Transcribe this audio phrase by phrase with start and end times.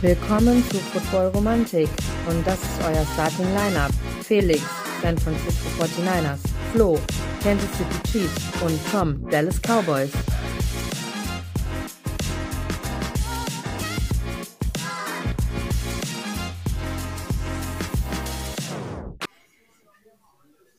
[0.00, 1.88] Willkommen zu Football Romantik
[2.28, 3.90] und das ist euer Starting Lineup.
[4.22, 4.62] Felix,
[5.02, 6.38] San Francisco 49ers,
[6.72, 7.00] Flo,
[7.42, 10.12] Kansas City Chiefs und Tom, Dallas Cowboys.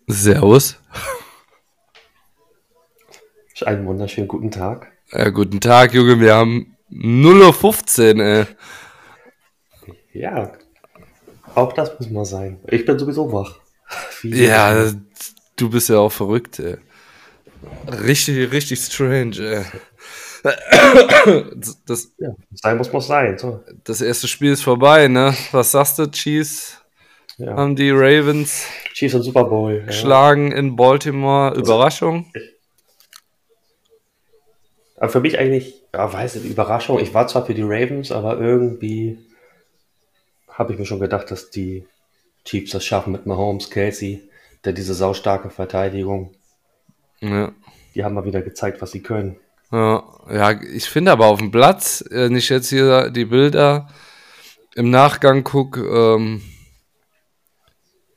[0.08, 0.78] Servus.
[3.66, 4.94] Einen wunderschönen guten Tag.
[5.12, 6.22] Ja, guten Tag, Junge.
[6.22, 8.46] Wir haben 0.15 Uhr, ey.
[10.14, 10.52] Ja,
[11.56, 12.60] auch das muss mal sein.
[12.68, 13.60] Ich bin sowieso wach.
[14.22, 14.92] Wie ja,
[15.56, 16.78] du bist ja auch verrückt, ey.
[17.88, 19.66] Richtig, richtig strange, ey.
[21.86, 23.38] Das, ja, sein muss, muss sein.
[23.38, 23.62] So.
[23.84, 25.36] Das erste Spiel ist vorbei, ne?
[25.52, 26.78] Was sagst du, Cheese?
[27.38, 27.56] Ja.
[27.56, 30.58] Haben die Ravens Chiefs und Super Bowl geschlagen ja.
[30.58, 31.56] in Baltimore.
[31.56, 32.32] Überraschung?
[34.98, 37.00] Aber für mich eigentlich, ja, weiß ich, Überraschung.
[37.00, 39.18] Ich war zwar für die Ravens, aber irgendwie
[40.60, 41.86] habe ich mir schon gedacht, dass die
[42.44, 44.30] Chiefs das schaffen mit Mahomes, Casey,
[44.66, 46.34] der diese saustarke Verteidigung.
[47.22, 47.54] Ja.
[47.96, 49.38] Die haben mal wieder gezeigt, was sie können.
[49.72, 53.88] Ja, ja ich finde aber auf dem Platz, wenn ich jetzt hier die Bilder
[54.76, 56.42] im Nachgang gucke, ähm,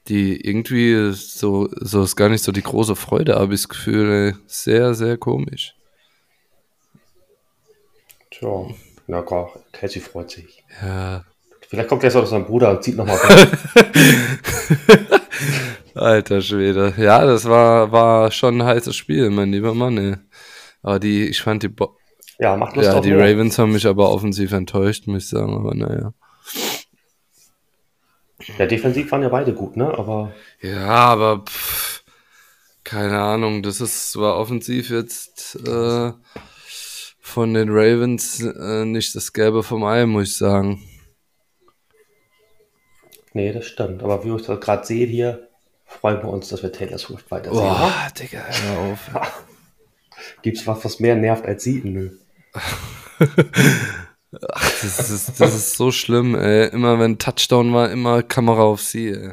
[0.09, 4.37] die irgendwie so, so ist gar nicht so die große Freude, habe ich das Gefühl,
[4.47, 5.77] sehr, sehr komisch.
[8.33, 8.67] Tja,
[9.07, 10.65] na klar, Casey freut sich.
[10.83, 11.25] Ja.
[11.73, 13.19] Vielleicht kommt gleich noch sein Bruder und zieht nochmal
[15.95, 16.93] Alter Schwede.
[16.99, 20.17] Ja, das war, war schon ein heißes Spiel, mein lieber Mann, ey.
[20.83, 21.97] Aber die, ich fand die Bo
[22.39, 23.21] Ja, macht Lust Ja, die mehr.
[23.21, 26.13] Ravens haben mich aber offensiv enttäuscht, muss ich sagen, aber naja.
[28.59, 29.97] Ja, defensiv waren ja beide gut, ne?
[29.97, 30.35] Aber.
[30.61, 32.05] Ja, aber pff,
[32.85, 36.13] keine Ahnung, das ist war offensiv jetzt äh,
[37.19, 40.83] von den Ravens äh, nicht das Gelbe vom Ei, muss ich sagen.
[43.35, 44.03] Nee, das stimmt.
[44.03, 45.49] Aber wie ich das gerade sehe hier,
[45.85, 47.65] freuen wir uns, dass wir Taylor Swift weitersehen.
[47.65, 48.13] Boah, ne?
[48.19, 49.11] Digga, hör auf.
[50.43, 51.81] Gibt's was, was mehr nervt als sie?
[51.85, 52.11] Nö.
[54.51, 56.69] Ach, das ist, das ist so schlimm, ey.
[56.69, 59.33] Immer wenn Touchdown war, immer Kamera auf sie, ey.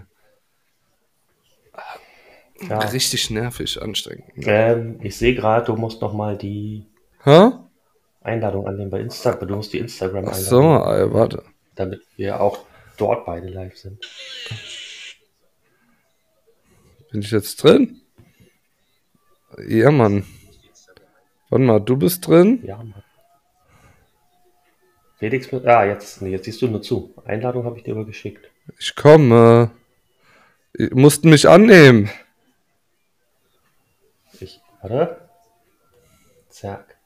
[2.67, 2.79] Ja.
[2.79, 4.25] Richtig nervig, anstrengend.
[4.35, 6.85] Ähm, ich sehe gerade, du musst noch mal die
[7.23, 7.51] Hä?
[8.21, 9.47] Einladung annehmen bei Instagram.
[9.47, 10.43] Du musst die Instagram-Einladung.
[10.43, 11.43] So, ey, warte.
[11.75, 12.65] Damit wir auch
[12.99, 14.05] dort beide live sind.
[17.11, 18.01] Bin ich jetzt drin?
[19.67, 20.25] Ja, Mann.
[21.49, 22.63] Warte mal, du bist drin?
[22.63, 23.03] Ja, Mann.
[25.17, 27.13] Felix, ah, jetzt, nee, jetzt siehst du nur zu.
[27.25, 28.49] Einladung habe ich dir aber geschickt.
[28.77, 29.71] Ich komme.
[30.73, 32.09] Ich mussten mich annehmen.
[34.39, 35.19] Ich, warte.
[36.49, 36.97] Zack.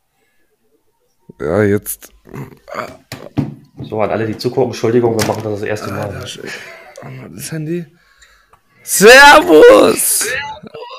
[1.40, 2.14] Ja, jetzt.
[3.86, 6.24] So, an alle, die zugucken, Entschuldigung, wir machen das das erste Mal.
[7.02, 7.86] Ah, das Handy.
[8.84, 10.28] Servus!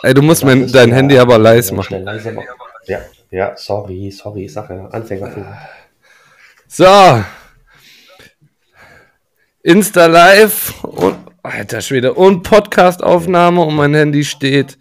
[0.02, 2.02] Ey, du musst mein, dein ja, Handy aber leise machen.
[2.02, 2.48] Leise machen.
[2.86, 3.00] Ja,
[3.30, 5.68] ja, sorry, sorry, ja, Anfängerfehler.
[6.66, 7.24] So.
[9.62, 14.78] Insta Live und alter Schwede und Podcast-Aufnahme und mein Handy steht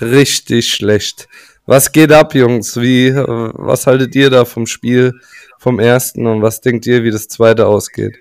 [0.00, 1.28] richtig schlecht.
[1.66, 2.76] Was geht ab, Jungs?
[2.80, 5.18] Wie, was haltet ihr da vom Spiel
[5.58, 8.18] vom ersten und was denkt ihr, wie das zweite ausgeht?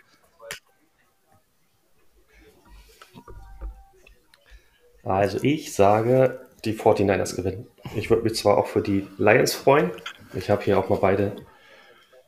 [5.03, 7.67] Also ich sage, die 49ers gewinnen.
[7.95, 9.91] Ich würde mich zwar auch für die Lions freuen.
[10.33, 11.35] Ich habe hier auch mal beide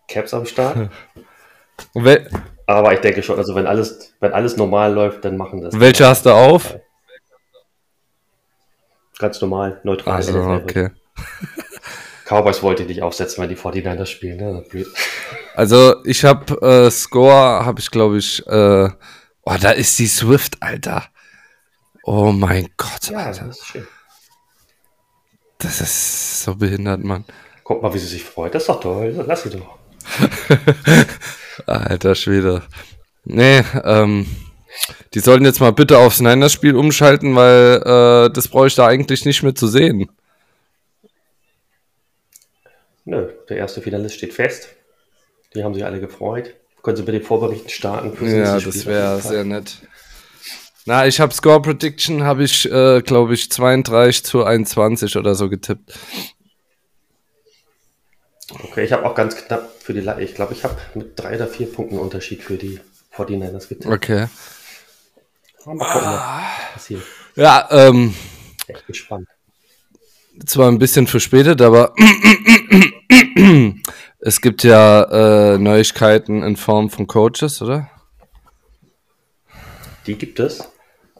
[0.09, 0.89] Caps am Start.
[2.67, 5.79] Aber ich denke schon, also wenn alles, wenn alles normal läuft, dann machen das.
[5.79, 6.77] Welche hast du auf?
[9.17, 10.15] Ganz normal, neutral.
[10.15, 10.89] Also, okay.
[12.25, 14.37] Cowboys wollte ich nicht aufsetzen, wenn die 49ers spielen.
[14.37, 14.63] Ne?
[15.55, 18.89] Also ich habe äh, Score, habe ich glaube ich, äh,
[19.43, 21.05] oh, da ist die Swift, Alter.
[22.03, 23.45] Oh mein Gott, ja, Alter.
[23.45, 23.87] Das ist, schön.
[25.59, 27.23] das ist so behindert, Mann.
[27.63, 28.53] Guck mal, wie sie sich freut.
[28.53, 29.23] Das ist doch toll.
[29.25, 29.77] Lass sie doch.
[31.65, 32.63] Alter Schwede.
[33.23, 34.27] Nee, ähm,
[35.13, 39.25] die sollten jetzt mal bitte aufs Niners-Spiel umschalten, weil äh, das brauche ich da eigentlich
[39.25, 40.09] nicht mehr zu sehen.
[43.05, 44.69] Nö, der erste Finalist steht fest.
[45.53, 46.55] Die haben sich alle gefreut.
[46.83, 48.13] Können Sie mit den Vorberichten starten?
[48.27, 49.77] ja, das wäre sehr nett.
[50.85, 55.49] Na, ich habe Score Prediction, habe ich, äh, glaube ich, 32 zu 21 oder so
[55.49, 55.97] getippt.
[58.51, 61.47] Okay, ich habe auch ganz knapp für die, ich glaube, ich habe mit drei oder
[61.47, 62.79] vier Punkten Unterschied für die
[63.15, 63.87] 49ers getippt.
[63.87, 64.27] Okay.
[65.65, 67.01] Mal gucken, was passiert.
[67.35, 68.13] Ja, ähm.
[68.67, 69.27] Echt gespannt.
[70.45, 71.93] Zwar ein bisschen verspätet, aber
[74.19, 77.89] es gibt ja äh, Neuigkeiten in Form von Coaches, oder?
[80.07, 80.69] Die gibt es.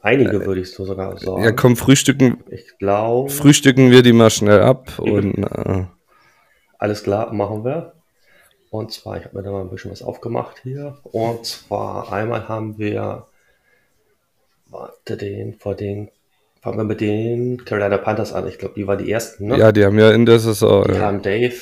[0.01, 1.43] Einige würde ich so sogar sagen.
[1.43, 5.85] Ja, komm, frühstücken, Ich glaube, frühstücken wir die mal schnell ab und äh,
[6.77, 7.93] alles klar, machen wir.
[8.69, 10.97] Und zwar, ich habe mir da mal ein bisschen was aufgemacht hier.
[11.03, 13.25] Und zwar einmal haben wir,
[14.67, 16.09] warte, den, vor den,
[16.65, 18.47] fangen wir mit den Carolina Panthers an.
[18.47, 19.57] Ich glaube, die waren die ersten, ne?
[19.59, 20.83] ja, die haben ja in der Saison.
[20.85, 21.01] Die Ja.
[21.01, 21.53] haben Dave,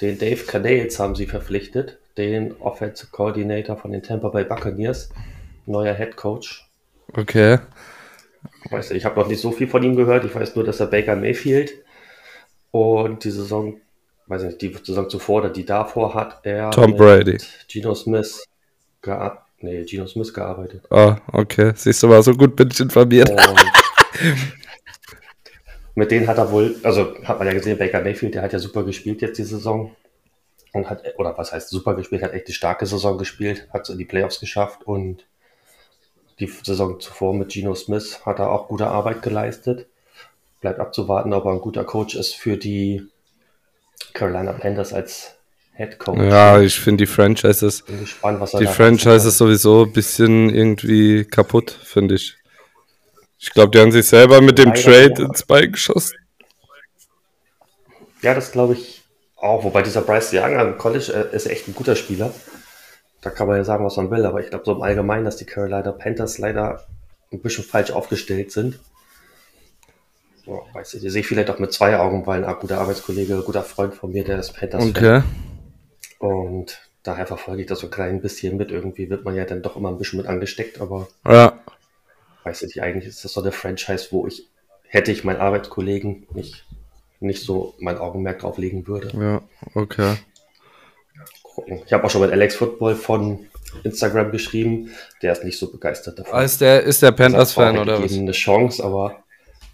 [0.00, 5.10] den Dave Canales haben sie verpflichtet, den Offensive Coordinator von den Tampa Bay Buccaneers,
[5.66, 6.70] neuer Head Coach.
[7.12, 7.58] Okay.
[8.64, 10.24] Ich weiß nicht, ich habe noch nicht so viel von ihm gehört.
[10.24, 11.74] Ich weiß nur, dass er Baker Mayfield
[12.70, 13.78] und die Saison,
[14.26, 17.36] weiß nicht, die Saison zuvor oder die davor hat er Tom Brady.
[17.68, 18.42] Gino Smith
[19.02, 19.49] gearbeitet.
[19.60, 20.90] Nee, Gino Smith gearbeitet.
[20.90, 21.72] Ah, okay.
[21.74, 23.30] Siehst du mal, so gut bin ich informiert.
[25.94, 28.58] Mit denen hat er wohl, also hat man ja gesehen, Baker Mayfield, der hat ja
[28.58, 29.94] super gespielt jetzt die Saison.
[30.72, 33.88] Und hat, oder was heißt super gespielt, hat echt eine starke Saison gespielt, hat es
[33.90, 35.26] in die Playoffs geschafft und
[36.38, 39.88] die Saison zuvor mit Gino Smith hat er auch gute Arbeit geleistet.
[40.60, 43.06] Bleibt abzuwarten, ob er ein guter Coach ist für die
[44.14, 45.36] Carolina Panthers als
[45.80, 46.20] Head Coach.
[46.20, 49.92] Ja, ich finde die Franchises, Bin gespannt, was er die da Franchise ist sowieso ein
[49.92, 52.36] bisschen irgendwie kaputt, finde ich.
[53.38, 55.24] Ich glaube, die haben sich selber mit dem Leider Trade ja.
[55.26, 56.16] ins Bein geschossen.
[58.20, 59.02] Ja, das glaube ich
[59.36, 59.64] auch.
[59.64, 62.34] Wobei dieser Bryce Young am College äh, ist echt ein guter Spieler.
[63.22, 64.26] Da kann man ja sagen, was man will.
[64.26, 66.84] Aber ich glaube so im Allgemeinen, dass die Carolina Panthers leider
[67.32, 68.78] ein bisschen falsch aufgestellt sind.
[70.44, 73.44] So, weiß ich, sehe ich vielleicht auch mit zwei Augen, weil ein guter Arbeitskollege, ein
[73.44, 75.22] guter Freund von mir, der ist Panthers Okay.
[76.20, 78.70] Und daher verfolge ich das so ein klein bisschen mit.
[78.70, 80.80] Irgendwie wird man ja dann doch immer ein bisschen mit angesteckt.
[80.80, 81.58] Aber Ja.
[82.44, 84.46] weiß ich, eigentlich ist das so eine Franchise, wo ich,
[84.86, 86.66] hätte ich meinen Arbeitskollegen nicht,
[87.20, 89.10] nicht so mein Augenmerk drauf legen würde.
[89.18, 89.42] Ja,
[89.74, 90.16] okay.
[91.42, 91.82] gucken.
[91.86, 93.46] Ich habe auch schon mit Alex Football von
[93.82, 94.90] Instagram geschrieben.
[95.22, 96.34] Der ist nicht so begeistert davon.
[96.34, 98.12] Ah, ist der, ist der Panthers-Fan oder was?
[98.12, 99.24] eine Chance, aber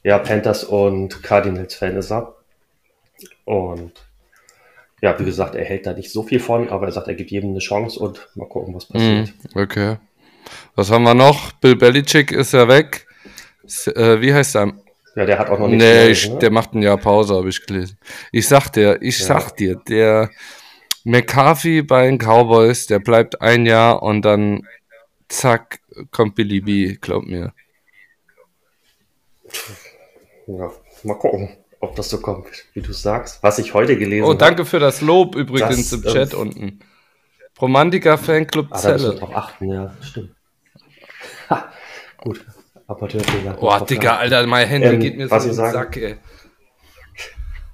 [0.04, 2.34] ja, Panthers und Cardinals-Fan ist er.
[3.44, 3.92] Und
[5.02, 7.30] ja, wie gesagt, er hält da nicht so viel von, aber er sagt, er gibt
[7.30, 9.32] jedem eine Chance und mal gucken, was passiert.
[9.54, 9.96] Mhm, okay.
[10.74, 11.52] Was haben wir noch?
[11.52, 13.06] Bill Belichick ist ja weg.
[13.86, 14.72] Äh, wie heißt er?
[15.16, 16.38] Ja, der hat auch noch nichts Nee, Neues, ich, ne?
[16.38, 17.98] der macht ein Jahr Pause, habe ich gelesen.
[18.32, 19.26] Ich sag dir, ich Ja.
[19.26, 20.30] sag dir, der
[21.04, 24.66] McCarthy bei den Cowboys, der bleibt ein Jahr und dann
[25.28, 27.52] zack, kommt Billy B, glaub mir.
[30.46, 30.70] ja,
[31.02, 31.48] mal gucken,
[31.88, 33.42] ob das so kommt, wie du sagst.
[33.42, 34.38] Was ich heute gelesen Oh, habe.
[34.38, 36.80] danke für das Lob übrigens Das, im Chat ähm, unten.
[37.60, 39.14] Romantiker Fanclub Ah, da Zelle.
[39.14, 40.30] drauf achten, ja, stimmt.
[41.50, 41.72] Ha,
[42.18, 42.44] gut.
[42.88, 43.54] Amateurfehler.
[43.54, 46.16] Boah, Digga, Alter, mein Handy Ähm, geht mir so in den sagen- Sack, ey.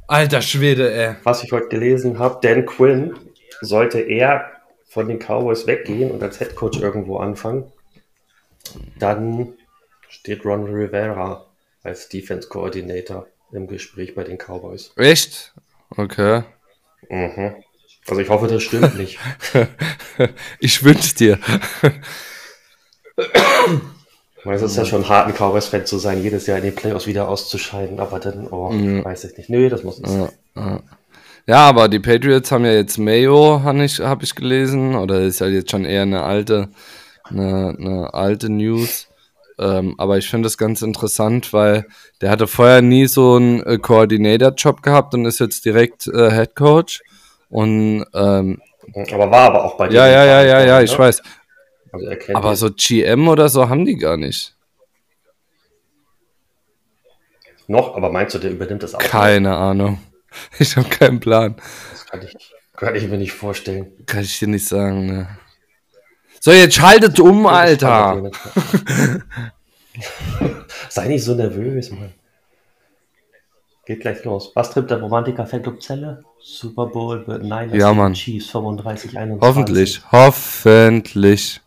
[0.06, 1.14] Alter Schwede, ey.
[1.24, 3.14] was ich heute gelesen habe, Dan Quinn
[3.60, 4.44] sollte er
[4.88, 7.72] von den Cowboys weggehen und als Head Coach irgendwo anfangen,
[8.98, 9.54] dann
[10.08, 11.46] steht Ron Rivera
[11.82, 14.92] als Defense Coordinator im Gespräch bei den Cowboys.
[14.96, 15.52] Echt?
[15.96, 16.42] Okay.
[17.08, 17.54] Mhm.
[18.08, 19.18] Also ich hoffe, das stimmt nicht.
[20.58, 21.38] ich wünsch dir.
[24.44, 27.06] Weil es ist ja schon hart, ein Cowboys-Fan zu sein, jedes Jahr in den Playoffs
[27.06, 29.50] wieder auszuscheiden, aber dann, oh, weiß ich nicht.
[29.50, 30.82] Nö, das muss nicht sein.
[31.46, 35.40] Ja, aber die Patriots haben ja jetzt Mayo, habe ich, hab ich gelesen, oder ist
[35.40, 36.68] ja jetzt schon eher eine alte,
[37.24, 39.08] eine, eine alte News.
[39.58, 41.86] Ähm, aber ich finde das ganz interessant, weil
[42.20, 46.56] der hatte vorher nie so einen äh, Coordinator-Job gehabt und ist jetzt direkt äh, Head
[46.56, 47.02] Coach.
[47.48, 48.60] Und ähm,
[49.12, 51.04] Aber war aber auch bei ja, denen ja, ja, ja, ja, verantwortlich, ich ne?
[51.04, 51.22] weiß.
[51.92, 54.56] Also er Aber so GM oder so haben die gar nicht.
[57.72, 59.00] noch, aber meinst du, der übernimmt das auch?
[59.00, 59.98] Keine Ahnung.
[60.58, 61.56] Ich habe keinen Plan.
[61.90, 62.34] Das kann ich,
[62.74, 63.92] kann ich mir nicht vorstellen.
[64.06, 65.04] Kann ich dir nicht sagen.
[65.04, 65.28] Ne.
[66.44, 68.20] So, jetzt schaltet um, Alter.
[70.88, 72.12] Sei nicht so nervös, Mann.
[73.86, 74.50] Geht gleich los.
[74.56, 76.24] Was treibt der Romantiker Fanclub Zelle?
[76.40, 78.14] Super Bowl wird Niners Ja, Mann.
[78.14, 79.48] Chiefs 35, 21.
[79.48, 81.60] Hoffentlich, hoffentlich.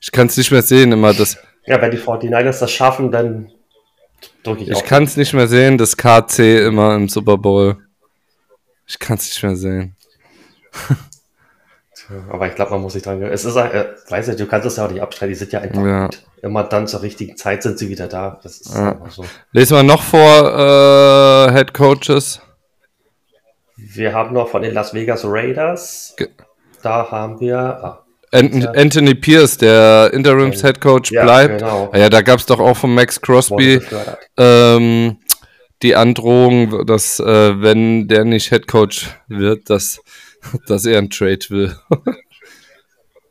[0.00, 1.36] Ich kann es nicht mehr sehen, immer das.
[1.66, 3.52] Ja, wenn die 49ers das schaffen, dann
[4.44, 7.76] drücke ich, Ich kann es nicht mehr sehen, das KC immer im Super Bowl.
[8.86, 9.94] Ich kann es nicht mehr sehen.
[12.30, 13.32] Aber ich glaube, man muss sich dran gewöhnen.
[13.32, 15.30] Es ist, äh, weiß nicht, du kannst es ja auch nicht abstreiten.
[15.32, 16.06] Die sind ja einfach Ja.
[16.06, 16.22] gut.
[16.42, 18.38] Immer dann zur richtigen Zeit sind sie wieder da.
[18.42, 18.98] Das ist Ja.
[19.08, 19.24] so.
[19.52, 20.20] Lesen wir noch vor
[21.48, 22.40] äh, Head Coaches.
[23.76, 26.14] Wir haben noch von den Las Vegas Raiders.
[26.16, 26.28] Ge-
[26.82, 27.58] Da haben wir.
[27.58, 28.70] Ah, Ant Ja.
[28.72, 31.60] Anthony Pierce, der Interims Head Coach, bleibt.
[31.60, 31.88] genau.
[31.92, 33.80] Ah Ja, da gab es doch auch von Max Crosby
[34.36, 35.18] ähm,
[35.82, 40.00] die Androhung, dass äh, wenn der nicht Head Coach wird, dass,
[40.66, 41.76] dass er einen Trade will.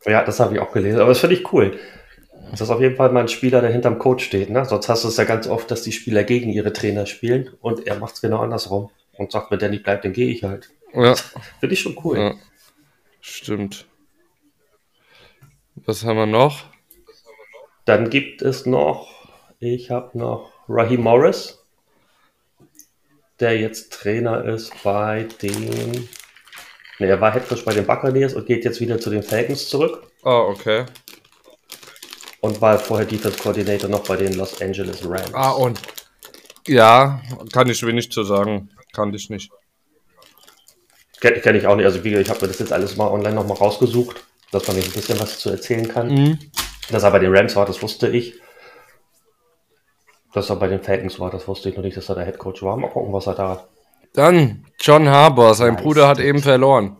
[0.06, 1.00] Ja, das habe ich auch gelesen.
[1.00, 1.78] Aber das finde ich cool.
[2.50, 4.50] Das ist auf jeden Fall mal ein Spieler, der hinterm Coach steht.
[4.50, 4.64] Ne?
[4.64, 7.86] Sonst hast du es ja ganz oft, dass die Spieler gegen ihre Trainer spielen und
[7.86, 10.70] er macht es genau andersrum und sagt, wenn der nicht bleibt, dann gehe ich halt.
[10.92, 11.14] ja,
[11.60, 12.18] Finde ich schon cool.
[12.18, 12.34] ja,
[13.20, 13.86] stimmt.
[15.86, 16.64] Was haben wir noch?
[17.84, 19.28] Dann gibt es noch,
[19.58, 21.64] ich habe noch Raheem Morris,
[23.40, 26.08] der jetzt Trainer ist bei den,
[26.98, 30.02] ne, er war Headcoach bei den Buccaneers und geht jetzt wieder zu den Falcons zurück
[30.22, 30.84] Ah, okay.
[32.40, 35.32] und war vorher Defense Coordinator noch bei den Los Angeles Rams.
[35.34, 35.80] Ah, und
[36.66, 37.20] ja,
[37.52, 38.70] kann ich wenig zu sagen.
[38.92, 39.50] Kann ich nicht.
[41.20, 41.86] Kenne kenn ich auch nicht.
[41.86, 44.88] Also wie, ich habe mir das jetzt alles mal online nochmal rausgesucht, dass man nicht
[44.88, 46.08] ein bisschen was zu erzählen kann.
[46.08, 46.38] Mhm.
[46.90, 48.34] Dass er bei den Rams war, das wusste ich.
[50.32, 52.62] Dass er bei den Falcons war, das wusste ich noch nicht, dass er der Headcoach
[52.62, 52.76] war.
[52.76, 53.68] Mal gucken, was er da.
[54.14, 55.82] Dann John Harbour, sein Nice.
[55.82, 56.96] Bruder hat eben verloren.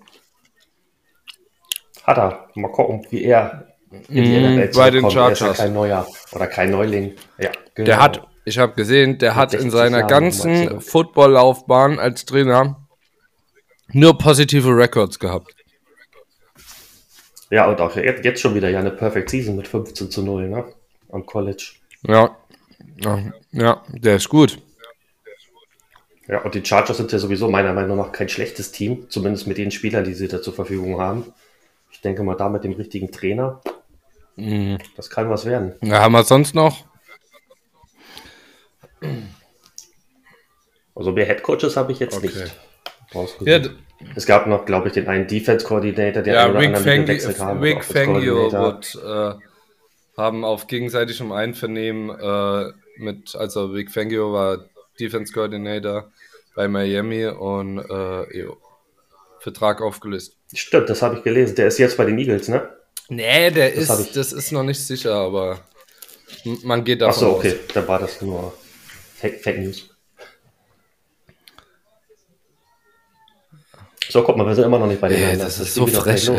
[2.03, 2.49] Hat er.
[2.55, 3.69] Mal gucken, wie er
[4.09, 5.17] in Mhm, bei den zurückkommt.
[5.17, 5.57] Er ist ja Chargers.
[5.57, 7.15] kein neuer oder kein Neuling.
[7.39, 7.87] Ja, genau.
[7.87, 10.81] Der hat, ich habe gesehen, der hat in 60 seiner Jahren ganzen.
[10.81, 12.85] Footballlaufbahn als Trainer
[13.93, 15.55] nur positive Records gehabt.
[17.51, 20.49] Ja, und auch jetzt jetzt schon wieder ja eine Perfect Season mit 15 zu 0,
[20.49, 20.65] ne?
[21.13, 21.75] Am College.
[22.07, 22.37] Ja.
[22.97, 23.19] Ja,
[23.53, 24.59] ja der ist gut.
[26.27, 29.59] Ja, und die Chargers sind ja sowieso meiner Meinung nach kein schlechtes Team, zumindest mit
[29.59, 31.33] den Spielern, die sie da zur Verfügung haben.
[31.93, 33.61] Ich denke mal, da mit dem richtigen Trainer,
[34.37, 34.79] Mhm.
[34.97, 35.75] das kann was werden.
[35.83, 36.85] Ja, haben wir sonst noch?
[40.95, 42.27] Also mehr Headcoaches habe ich jetzt Okay.
[42.29, 42.57] nicht
[43.15, 43.49] rausgesucht.
[43.49, 43.61] Ja,
[44.17, 47.61] es gab noch, glaube ich, den einen Defense Coordinator, der ja Rick, Fangio.
[47.61, 48.61] Rick Fangio Coordinator.
[48.61, 54.59] wird, äh, haben auf gegenseitigem Einvernehmen äh, mit, also Rick Fangio war
[55.01, 56.11] Defense Coordinator
[56.55, 58.47] bei Miami und äh,
[59.41, 60.37] Vertrag aufgelöst.
[60.55, 61.57] Stimmt, das habe ich gelesen.
[61.57, 62.69] Der ist jetzt bei den Eagles, ne?
[63.09, 65.61] Nee, der Das ist, das ist noch nicht sicher, aber
[66.63, 67.37] man geht davon Achso, aus.
[67.39, 67.55] okay.
[67.75, 68.55] Dann war das nur
[69.17, 69.91] Fake, Fake News.
[74.09, 75.39] So, guck mal, wir sind immer noch nicht bei den Niners.
[75.59, 76.27] das ist geht so frech.
[76.27, 76.39] los?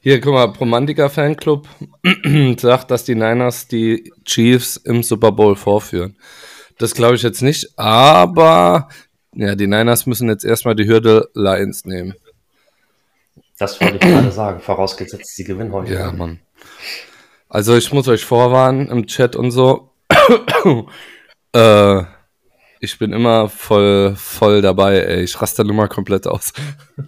[0.00, 1.66] Hier, guck mal, Romantiker Fanclub
[2.58, 6.16] sagt, dass die Niners die Chiefs im Super Bowl vorführen.
[6.78, 8.88] Das glaube ich jetzt nicht, aber
[9.34, 12.14] ja, die Niners müssen jetzt erstmal die Hürde Lions nehmen.
[13.58, 14.60] Das wollte ich gerade sagen.
[14.60, 15.92] Vorausgesetzt, sie gewinnen heute.
[15.92, 16.40] Ja, Mann.
[17.48, 19.90] Also ich muss euch vorwarnen im Chat und so.
[21.52, 22.02] äh,
[22.80, 25.22] ich bin immer voll, voll dabei, ey.
[25.22, 26.52] Ich raste dann immer komplett aus.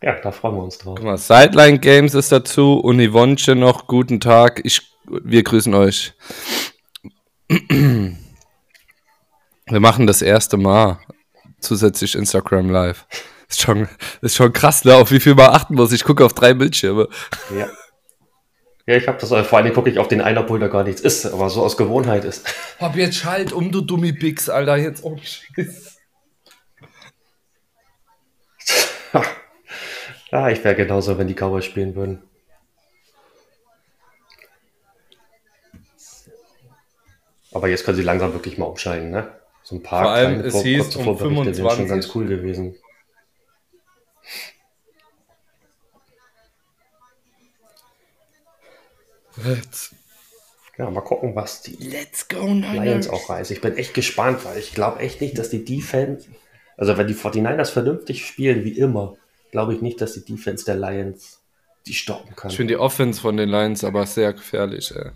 [0.00, 0.94] Ja, da freuen wir uns drauf.
[0.96, 2.78] Guck mal, Sideline Games ist dazu.
[2.78, 4.60] Und Yvonne noch, guten Tag.
[4.62, 6.14] Ich, wir grüßen euch.
[7.48, 8.16] Wir
[9.80, 10.98] machen das erste Mal
[11.60, 13.06] zusätzlich Instagram Live.
[13.48, 13.88] Ist schon,
[14.20, 14.94] ist schon krass, ne?
[14.94, 15.92] auf wie viel man achten muss.
[15.92, 17.08] Ich gucke auf drei Bildschirme.
[17.56, 17.68] Ja.
[18.86, 20.82] Ja, ich habe das, äh, vor allem gucke ich auf den einen, obwohl da gar
[20.82, 22.46] nichts ist, aber so aus Gewohnheit ist.
[22.80, 24.76] Hab jetzt Schalt um, du Dummi Pix, Alter.
[24.76, 25.98] Jetzt, oh Scheiße.
[30.30, 32.22] Ja, ich wäre genauso, wenn die Cowboys spielen würden.
[37.52, 39.32] Aber jetzt können sie langsam wirklich mal umschalten, ne?
[39.62, 41.88] So ein paar Vor allem, es Vor- hieß um Vorberichte sind schon 25.
[41.88, 42.76] ganz cool gewesen.
[49.44, 49.94] Let's,
[50.78, 53.54] Ja, mal gucken, was die let's go, Lions auch reißen.
[53.54, 56.28] Ich bin echt gespannt, weil ich glaube echt nicht, dass die Defense,
[56.76, 59.16] also wenn die 49ers vernünftig spielen, wie immer,
[59.50, 61.40] glaube ich nicht, dass die Defense der Lions
[61.86, 62.50] die stoppen kann.
[62.50, 65.10] Ich finde die Offense von den Lions aber sehr gefährlich, ey.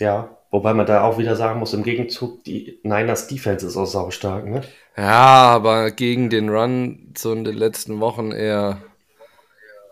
[0.00, 3.86] Ja, wobei man da auch wieder sagen muss, im Gegenzug, die Niners Defense ist auch
[3.86, 4.62] saustark, ne?
[4.96, 8.80] Ja, aber gegen den Run so in den letzten Wochen eher,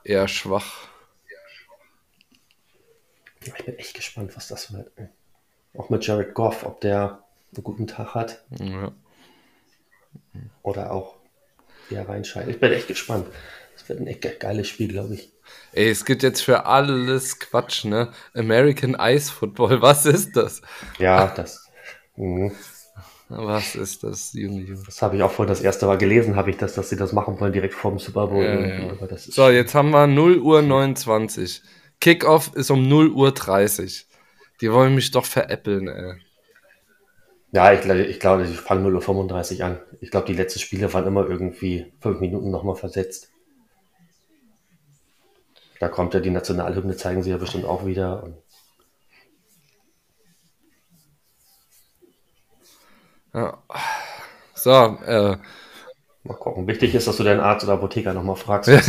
[0.04, 0.88] eher schwach.
[3.44, 4.90] Ich bin echt gespannt, was das wird.
[5.76, 7.22] Auch mit Jared Goff, ob der
[7.54, 8.92] einen guten Tag hat Ja.
[10.62, 11.16] oder auch
[11.90, 12.54] eher reinscheidet.
[12.56, 13.26] Ich bin echt gespannt.
[13.74, 15.30] Das wird ein echt ge- geiles Spiel, glaube ich.
[15.76, 18.10] Ey, es gibt jetzt für alles Quatsch, ne?
[18.32, 20.62] American Ice Football, was ist das?
[20.98, 21.68] Ja, das,
[22.16, 22.50] mhm.
[23.28, 24.82] Was ist das, Junge, Junge?
[24.86, 27.12] das habe ich auch vorhin das erste Mal gelesen, habe ich das, dass sie das
[27.12, 28.42] machen wollen, direkt vor dem Super Bowl.
[28.42, 29.16] Ja, ja.
[29.18, 31.62] So, jetzt haben wir 0 Uhr 29.
[32.00, 34.06] Kickoff ist um 0 Uhr 30.
[34.62, 36.14] Die wollen mich doch veräppeln, ey.
[37.52, 39.80] Ja, ich, glaube, ich glaube, ich fange 0.35 Uhr an.
[40.00, 43.30] Ich glaube, die letzten Spiele waren immer irgendwie fünf Minuten nochmal versetzt.
[45.80, 48.32] Da kommt ja die Nationalhymne, zeigen sie ja bestimmt auch wieder.
[53.34, 53.58] Ja.
[54.54, 55.36] So, äh,
[56.26, 56.66] Mal gucken.
[56.66, 58.70] Wichtig ist, dass du deinen Arzt oder Apotheker nochmal fragst.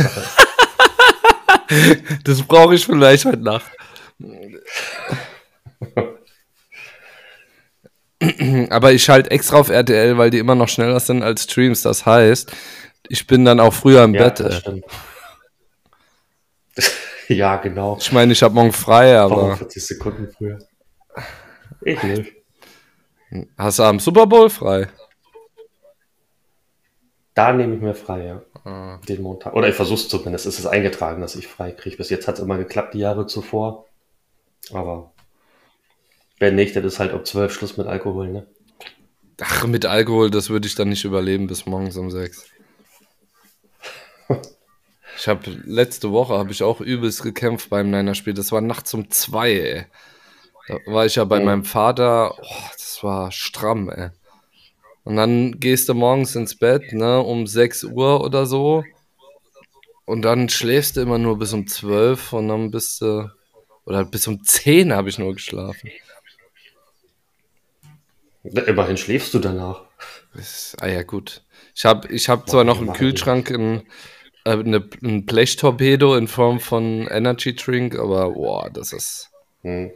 [2.24, 3.70] Das brauche ich vielleicht heute Nacht.
[8.70, 11.82] Aber ich schalte extra auf RTL, weil die immer noch schneller sind als Streams.
[11.82, 12.50] Das heißt,
[13.10, 14.40] ich bin dann auch früher im ja, Bett.
[14.40, 14.60] das ey.
[14.60, 14.86] stimmt.
[17.36, 17.96] ja, genau.
[18.00, 20.58] Ich meine, ich habe morgen frei, aber 45 Sekunden früher.
[21.82, 22.32] Ich nicht.
[23.56, 24.88] hast du am Super Bowl frei?
[27.34, 28.42] Da nehme ich mir frei, ja.
[28.64, 28.98] Ah.
[29.08, 29.54] Den Montag.
[29.54, 30.46] Oder ich versuche es zumindest.
[30.46, 31.96] Es ist eingetragen, dass ich frei kriege.
[31.96, 33.86] Bis jetzt hat es immer geklappt, die Jahre zuvor.
[34.72, 35.12] Aber
[36.38, 38.46] wenn nicht, dann ist halt um 12 Schluss mit Alkohol, ne?
[39.40, 42.44] Ach, mit Alkohol, das würde ich dann nicht überleben bis morgens um sechs.
[45.18, 48.34] Ich habe letzte Woche habe ich auch übelst gekämpft beim Niner-Spiel.
[48.34, 49.84] Das war nachts um zwei, ey.
[50.68, 51.44] Da war ich ja bei Mhm.
[51.44, 52.38] meinem Vater.
[52.40, 54.10] Oh, das war stramm, ey.
[55.02, 58.84] Und dann gehst du morgens ins Bett, ne, um 6 Uhr oder so.
[60.04, 63.30] Und dann schläfst du immer nur bis um 12 und dann bist du.
[63.84, 65.90] Oder bis um 10 habe ich nur geschlafen.
[68.44, 69.82] Immerhin schläfst du danach.
[70.78, 71.42] Ah ja, gut.
[71.74, 73.82] Ich habe ich hab zwar noch im Kühlschrank ein,
[74.48, 79.30] eine, ein Blechtorpedo in Form von Energy Drink, aber boah, das ist
[79.62, 79.90] Hm.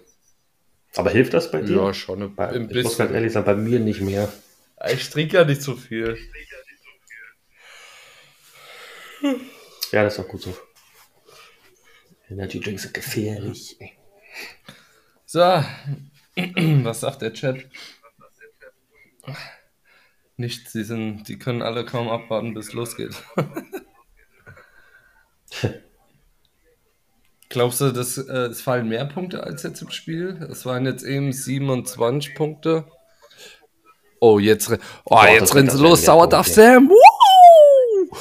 [0.96, 1.76] Aber hilft das bei dir?
[1.76, 4.30] ja schon ein, Bei, ein ich muss ganz ehrlich sagen, bei mir nicht mehr.
[4.90, 6.18] Ich trinke ja nicht so viel.
[9.92, 10.56] Ja, das ist auch gut so.
[12.28, 13.76] Energy Drinks sind gefährlich.
[15.24, 15.40] So,
[16.36, 17.68] was sagt der Chat?
[20.36, 23.14] Nichts, die sind, die können alle kaum abwarten, bis es losgeht.
[27.48, 30.48] Glaubst du, dass, äh, es fallen mehr Punkte als jetzt im Spiel?
[30.50, 32.86] Es waren jetzt eben 27 Punkte.
[34.20, 36.04] Oh, jetzt, oh, Boah, jetzt rennen sie los.
[36.04, 36.62] Sauerdaff Punkte.
[36.62, 36.88] Sam.
[36.88, 38.16] Woo!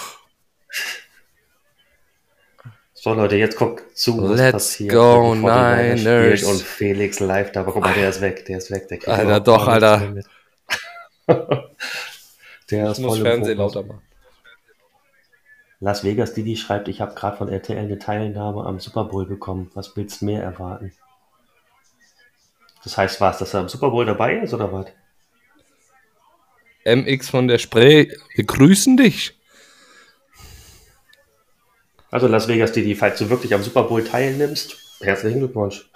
[2.94, 4.92] So, Leute, jetzt guckt zu, was Let's passiert.
[4.92, 6.44] go, wenn die 49ers Niners.
[6.44, 7.62] Und Felix live da.
[7.62, 8.90] Aber guck mal, der ist weg, der ist weg.
[8.90, 10.14] Der Alter, doch, Alter.
[12.70, 14.02] der ist Ich muss voll im Fernsehen lauter machen.
[15.84, 19.72] Las Vegas Didi schreibt, ich habe gerade von RTL eine Teilnahme am Super Bowl bekommen.
[19.74, 20.94] Was willst du mehr erwarten?
[22.84, 24.86] Das heißt, was, dass er am Super Bowl dabei ist oder was?
[26.86, 29.36] MX von der Spree, wir grüßen dich.
[32.12, 35.90] Also Las Vegas Didi, falls du wirklich am Super Bowl teilnimmst, herzlichen Glückwunsch.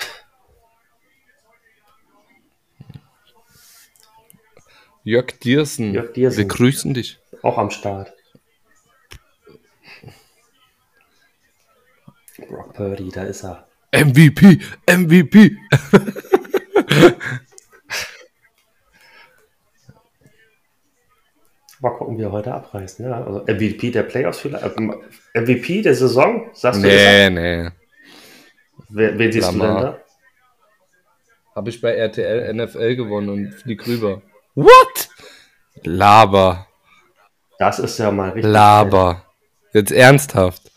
[5.04, 6.38] Jörg Diersen, Jörg Diersen.
[6.40, 7.20] wir grüßen dich.
[7.44, 8.15] Auch am Start.
[12.50, 13.68] Brock Purdy, da ist er.
[13.94, 15.56] MVP, MVP.
[21.82, 23.00] Mal gucken, wie er heute abreißt.
[23.00, 24.78] Ja, also MVP der Playoffs vielleicht.
[24.78, 24.96] ähm,
[25.34, 26.50] MVP der Saison?
[26.54, 27.30] Sagst du Nee, das?
[27.32, 27.70] nee.
[28.90, 29.68] Wer, wen siehst Lamar.
[29.68, 30.00] du denn da?
[31.56, 34.22] Habe ich bei RTL NFL gewonnen und flieg rüber.
[34.56, 35.10] What?
[35.84, 36.68] Laber,
[37.60, 38.52] Das ist ja mal richtig.
[38.52, 39.24] Laber.
[39.74, 40.72] Jetzt ernsthaft.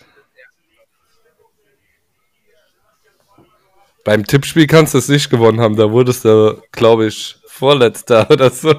[4.05, 5.77] Beim Tippspiel kannst du es nicht gewonnen haben.
[5.77, 8.75] Da wurdest du, glaube ich, Vorletzter oder so.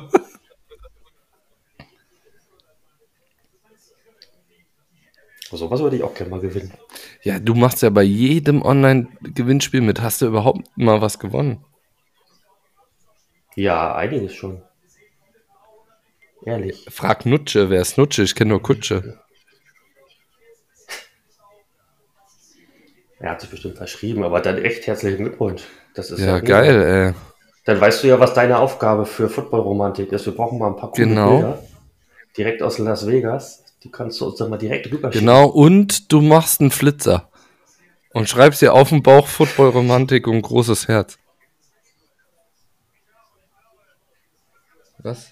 [5.52, 6.72] So was würde ich auch gerne mal gewinnen.
[7.24, 10.00] Ja, du machst ja bei jedem Online-Gewinnspiel mit.
[10.00, 11.66] Hast du überhaupt mal was gewonnen?
[13.56, 14.62] Ja, einiges schon.
[16.46, 16.86] Ehrlich.
[16.90, 18.24] Frag Nutsche, wer ist Nutsche?
[18.24, 19.20] Ich kenne nur Kutsche.
[23.20, 25.64] Er hat sich bestimmt verschrieben, aber dann echt herzlichen Glückwunsch.
[25.94, 26.62] Das ist Ja, mega.
[26.62, 27.14] geil, ey.
[27.66, 30.26] Dann weißt du ja, was deine Aufgabe für Football-Romantik ist.
[30.26, 31.32] Wir brauchen mal ein paar coole Genau.
[31.38, 31.64] Bilder.
[32.38, 33.64] Direkt aus Las Vegas.
[33.84, 35.28] Die kannst du uns dann mal direkt rüberschicken.
[35.28, 37.30] Genau, und du machst einen Flitzer.
[38.14, 41.18] Und schreibst dir auf den Bauch Football-Romantik und großes Herz.
[45.00, 45.32] Was?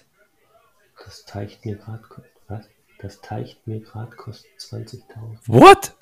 [1.04, 2.02] Das teicht mir gerade.
[2.48, 2.64] Was?
[3.00, 5.02] Das teicht mir gerade kostet 20.000.
[5.46, 5.94] What?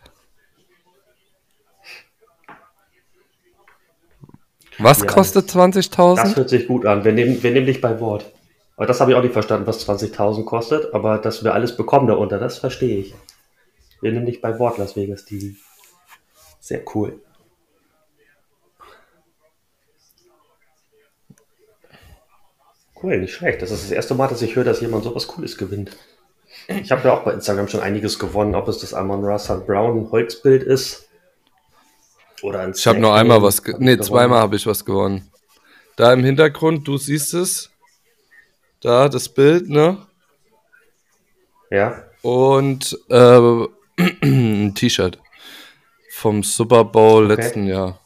[4.79, 6.37] Was Ja, kostet Das 20.000?
[6.37, 7.05] hört sich gut an.
[7.05, 8.31] Wir nehmen, wir nehmen dich bei Wort.
[8.77, 10.93] Aber das habe ich auch nicht verstanden, was 20.000 kostet.
[10.95, 13.15] Aber dass wir alles bekommen darunter, das verstehe ich.
[14.03, 15.57] Wir nehmen dich bei Wort, Las Vegas TV.
[16.61, 17.21] Sehr cool.
[23.03, 23.63] Cool, nicht schlecht.
[23.63, 25.97] Das ist das erste Mal, dass ich höre, dass jemand sowas Cooles gewinnt.
[26.69, 30.11] Ich habe ja auch bei Instagram schon einiges gewonnen, ob es das Amon Russell Brown
[30.11, 31.06] Holzbild ist.
[32.43, 35.31] Oder ein Ich habe nur einmal was, ge nee, zweimal habe ich was gewonnen.
[35.97, 37.71] Da im Hintergrund, du siehst es.
[38.81, 39.99] Da, das Bild, ne?
[41.71, 42.05] Ja.
[42.23, 43.67] Und äh,
[44.23, 45.19] ein T-Shirt
[46.11, 47.35] vom Super Bowl Okay.
[47.35, 48.01] letzten Jahr.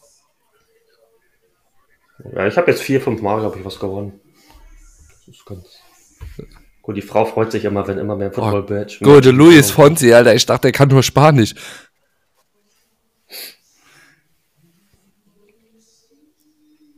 [2.34, 4.20] Ja, ich habe jetzt vier, fünf Mal, glaube ich, was gewonnen.
[5.26, 5.66] Das ist ganz.
[6.82, 8.98] Gut, die Frau freut sich immer, wenn immer mehr Football Badge.
[9.02, 11.54] Gute Luis Fonsi, Alter, ich dachte, er kann nur Spanisch.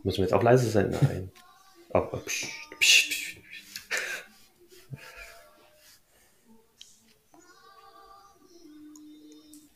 [0.04, 0.90] Müssen wir jetzt auch leise sein?
[1.02, 1.30] Nein.
[1.90, 2.46] Aber, psch,
[2.80, 3.36] psch, psch.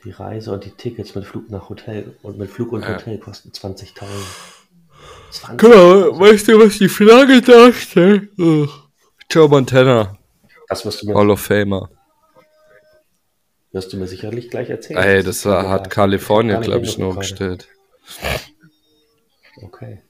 [0.05, 2.95] Die Reise und die Tickets mit Flug nach Hotel und mit Flug und Ja.
[2.95, 4.07] Hotel kosten 20.000.
[5.33, 5.59] 20.
[5.59, 8.31] Guck mal, weißt du, was die Flagge darstellt?
[9.31, 10.17] Joe Montana,
[10.69, 11.91] Das wirst du, mir, Hall of Famer.
[13.73, 14.99] wirst du mir sicherlich gleich erzählen.
[15.03, 17.69] Ey, das war, hat Kalifornien, glaube ich, nur gestellt.
[19.62, 20.03] Okay.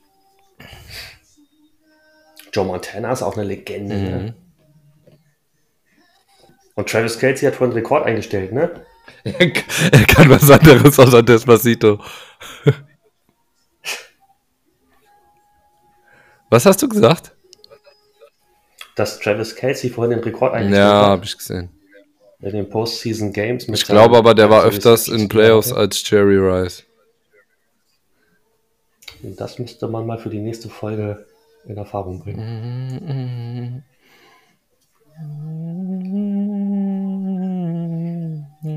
[2.57, 3.95] Joe Montana ist auch eine Legende.
[3.95, 4.03] Mhm.
[4.05, 4.35] Ne?
[6.75, 8.83] Und Travis Kelsey hat vorhin einen Rekord eingestellt, ne?
[9.25, 9.39] er
[10.09, 12.01] kann was anderes außer Despacito.
[16.49, 17.33] Was hast du gesagt?
[18.95, 21.69] Dass Travis Kelsey vorhin den Rekord eingestellt Ja, hat habe ich gesehen.
[22.41, 23.69] in den Postseason Games.
[23.69, 26.85] Ich glaube aber, der war 60 öfters in Playoffs als Jerry Rice.
[29.23, 31.26] Das müsste man mal für die nächste Folge
[31.69, 33.85] in Erfahrung bringen.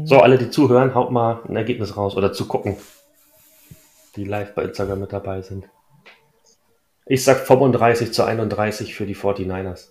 [0.06, 2.78] So, alle, die zuhören, haut mal ein Ergebnis raus oder zu gucken,
[4.16, 5.70] die live bei Instagram mit dabei sind.
[7.06, 9.90] Ich sag 35 zu 31 für die 49ers.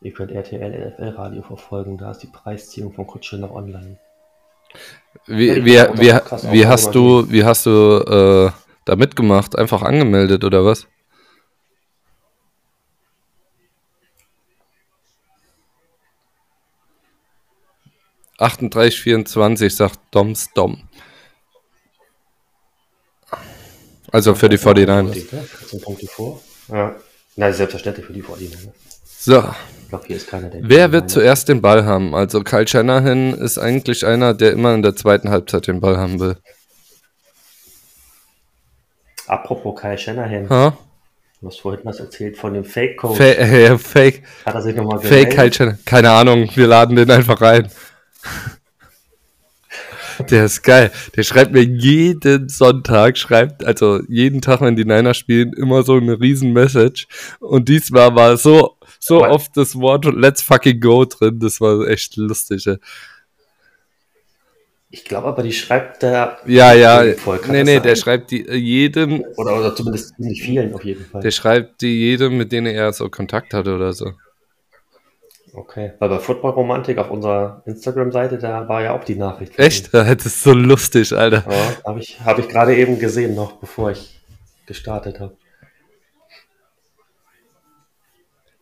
[0.00, 3.98] Ihr könnt RTL NFL Radio verfolgen, da ist die Preisziehung von Kutsche noch online.
[5.26, 6.12] Wie, wie, wie,
[6.52, 8.50] wie hast du, wie hast du äh,
[8.84, 9.56] da mitgemacht?
[9.56, 10.86] Einfach angemeldet oder was?
[18.38, 20.88] Achtunddreißig, vierundzwanzig sagt Doms Dom.
[24.12, 25.26] Also für die 49ers.
[25.26, 26.40] 14 Punkte vor.
[26.68, 26.94] Ja.
[27.36, 28.68] Na, selbstverständlich für die 49ers.
[29.04, 29.54] So,
[29.88, 30.60] Ich glaube, hier ist keiner, der.
[30.64, 32.14] wer wird zuerst den Ball haben?
[32.14, 36.20] Also Kyle Shanahan ist eigentlich einer, der immer in der zweiten Halbzeit den Ball haben
[36.20, 36.36] will.
[39.26, 40.76] Apropos Kyle Shanahan, Ha?
[41.40, 43.16] du hast vorhin was erzählt von dem Fake-Coach.
[43.16, 45.78] Fa äh, Fake, Hat er sich nochmal Fake Kyle Shanahan.
[45.86, 47.70] Keine Ahnung, wir laden den einfach rein.
[50.30, 50.90] Der ist geil.
[51.16, 55.94] Der schreibt mir jeden Sonntag, schreibt, also jeden Tag, wenn die Niners spielen, immer so
[55.94, 57.06] eine riesen Message.
[57.40, 58.77] Und diesmal war so,
[59.08, 61.38] so Aber- oft das Wort Let's fucking go drin.
[61.40, 62.66] Das war echt lustig.
[62.66, 62.76] ey.
[64.90, 66.38] Ich glaube aber, die schreibt der.
[66.46, 67.02] Ja, ja.
[67.02, 71.04] Nee, das nee, der schreibt die äh, jedem, Oder, oder zumindest ziemlich vielen auf jeden
[71.04, 71.20] Fall.
[71.20, 74.12] der schreibt die jedem, mit denen er so Kontakt hatte oder so.
[75.52, 75.92] Okay.
[75.98, 79.58] Weil bei Football Romantik auf unserer Instagram-Seite, da war ja auch die Nachricht.
[79.58, 79.92] Echt?
[79.92, 81.44] Das ist so lustig, Alter.
[81.50, 84.20] Ja, habe ich, hab ich gerade eben gesehen, noch bevor ich
[84.66, 85.36] gestartet habe.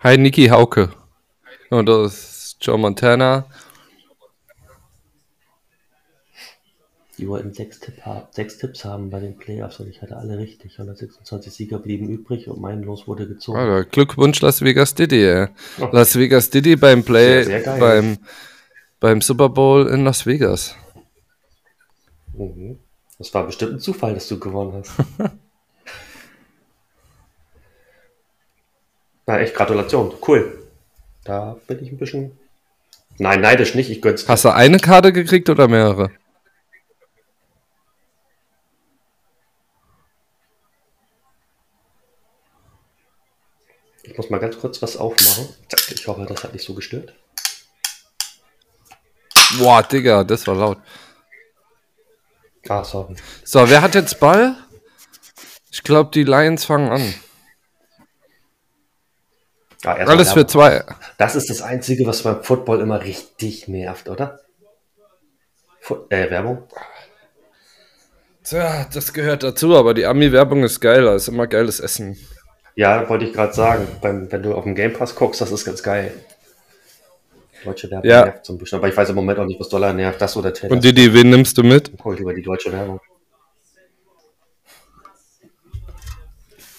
[0.07, 0.91] Hi, Niki Hauke.
[1.69, 3.45] Und das ist Joe Montana.
[7.19, 7.95] Die wollten sechs, Tipp
[8.31, 10.79] sechs Tipps haben bei den Playoffs und ich hatte alle richtig.
[10.79, 13.59] 126 Sieger blieben übrig und mein Los wurde gezogen.
[13.59, 15.49] Alter, Glückwunsch Las Vegas Diddy, ey.
[15.81, 15.89] Oh.
[15.91, 18.19] Las Vegas Diddy beim Play, Sehr, sehr beim,
[19.01, 20.77] beim Super Bowl in Las Vegas.
[22.33, 22.79] Mhm.
[23.19, 24.93] Das war bestimmt ein Zufall, dass du gewonnen hast.
[29.27, 30.15] Na, echt Gratulation.
[30.27, 30.67] Cool.
[31.25, 32.39] Da bin ich ein bisschen.
[33.19, 33.91] Nein, neidisch nicht.
[33.91, 34.29] Ich gönn's.
[34.29, 36.11] Hast du eine Karte gekriegt oder mehrere?
[44.05, 45.49] Ich muss mal ganz kurz was aufmachen.
[45.91, 47.13] Ich hoffe, das hat nicht so gestört.
[49.59, 50.79] Boah, Digga, das war laut.
[52.69, 53.17] Ah, sorry.
[53.45, 54.57] So, wer hat jetzt Ball?
[55.71, 57.15] Ich glaube, die Lions fangen an.
[59.95, 60.85] Erstmal Alles für zwei.
[61.19, 64.41] Das ist das Einzige, was beim Football immer richtig nervt, oder?
[65.81, 66.65] Fu äh, Werbung?
[68.43, 71.15] Tja, das gehört dazu, aber die Ami-Werbung ist geiler.
[71.15, 72.17] Ist immer geiles Essen.
[72.75, 73.87] Ja, wollte ich gerade sagen.
[74.01, 76.13] Beim, wenn du auf dem Game Pass guckst, das ist ganz geil.
[77.65, 78.25] Deutsche Werbung Ja.
[78.27, 78.79] nervt so ein bisschen.
[78.79, 80.21] Aber ich weiß im Moment auch nicht, was Dollar nervt.
[80.21, 80.75] Das oder Taylor.
[80.75, 81.93] Und Didi, wen nimmst du mit?
[81.99, 83.01] Guck ich über die deutsche Werbung.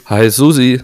[0.06, 0.82] Hi Susi.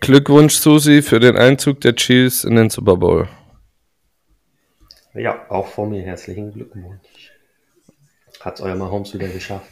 [0.00, 3.28] Glückwunsch Susi für den Einzug der Chiefs in den Super Bowl.
[5.14, 7.32] Ja, auch von mir herzlichen Glückwunsch.
[8.40, 9.70] Hat es euer Mahomes wieder geschafft.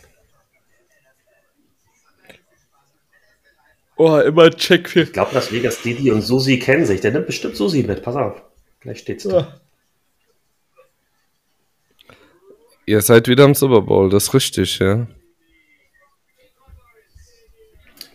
[3.96, 5.02] Oh, immer Check für.
[5.02, 7.00] Ich glaube, dass Vegas Didi und Susi kennen sich.
[7.00, 8.02] Der nimmt bestimmt Susi mit.
[8.02, 8.42] Pass auf.
[8.80, 9.60] Gleich steht's da.
[12.86, 15.06] Ihr seid wieder im Super Bowl, das ist richtig, ja.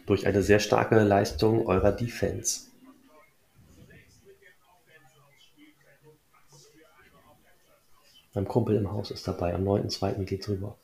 [0.10, 2.62] Durch eine sehr starke Leistung eurer Defense.
[8.34, 9.54] Mein Kumpel im Haus ist dabei.
[9.54, 10.24] Am 9.2.
[10.24, 10.76] geht's rüber.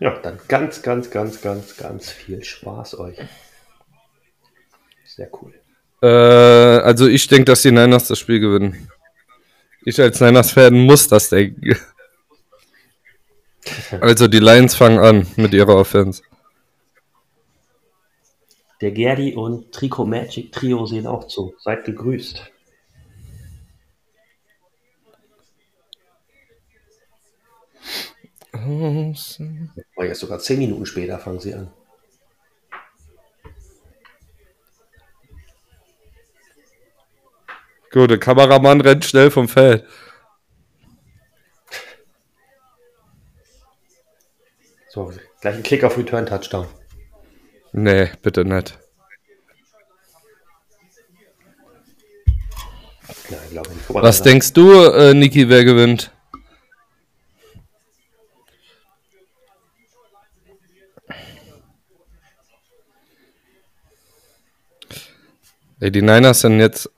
[0.00, 3.18] Ja, dann ganz, ganz, ganz, ganz, ganz viel Spaß euch.
[5.04, 5.54] Sehr cool.
[6.02, 8.90] Äh, also ich denke, dass die Niners das Spiel gewinnen.
[9.84, 11.76] Ich als Niners-Fan muss das denken.
[14.00, 16.22] Also die Lions fangen an mit ihrer Offense.
[18.80, 21.54] Der Gerdi und Trico Magic Trio sehen auch zu.
[21.58, 22.50] Seid gegrüßt.
[28.52, 29.12] Oh,
[30.02, 31.70] jetzt sogar zehn Minuten später fangen sie an.
[37.92, 39.84] Gut, der Kameramann rennt schnell vom Feld.
[44.88, 46.66] So, gleich ein Kick auf Return Touchdown.
[47.72, 48.78] Nee, bitte nicht.
[53.30, 53.84] Nein, glaube nicht.
[53.88, 56.10] Was da- denkst du, äh, Niki, wer gewinnt?
[65.80, 66.90] Ey, die Niners sind jetzt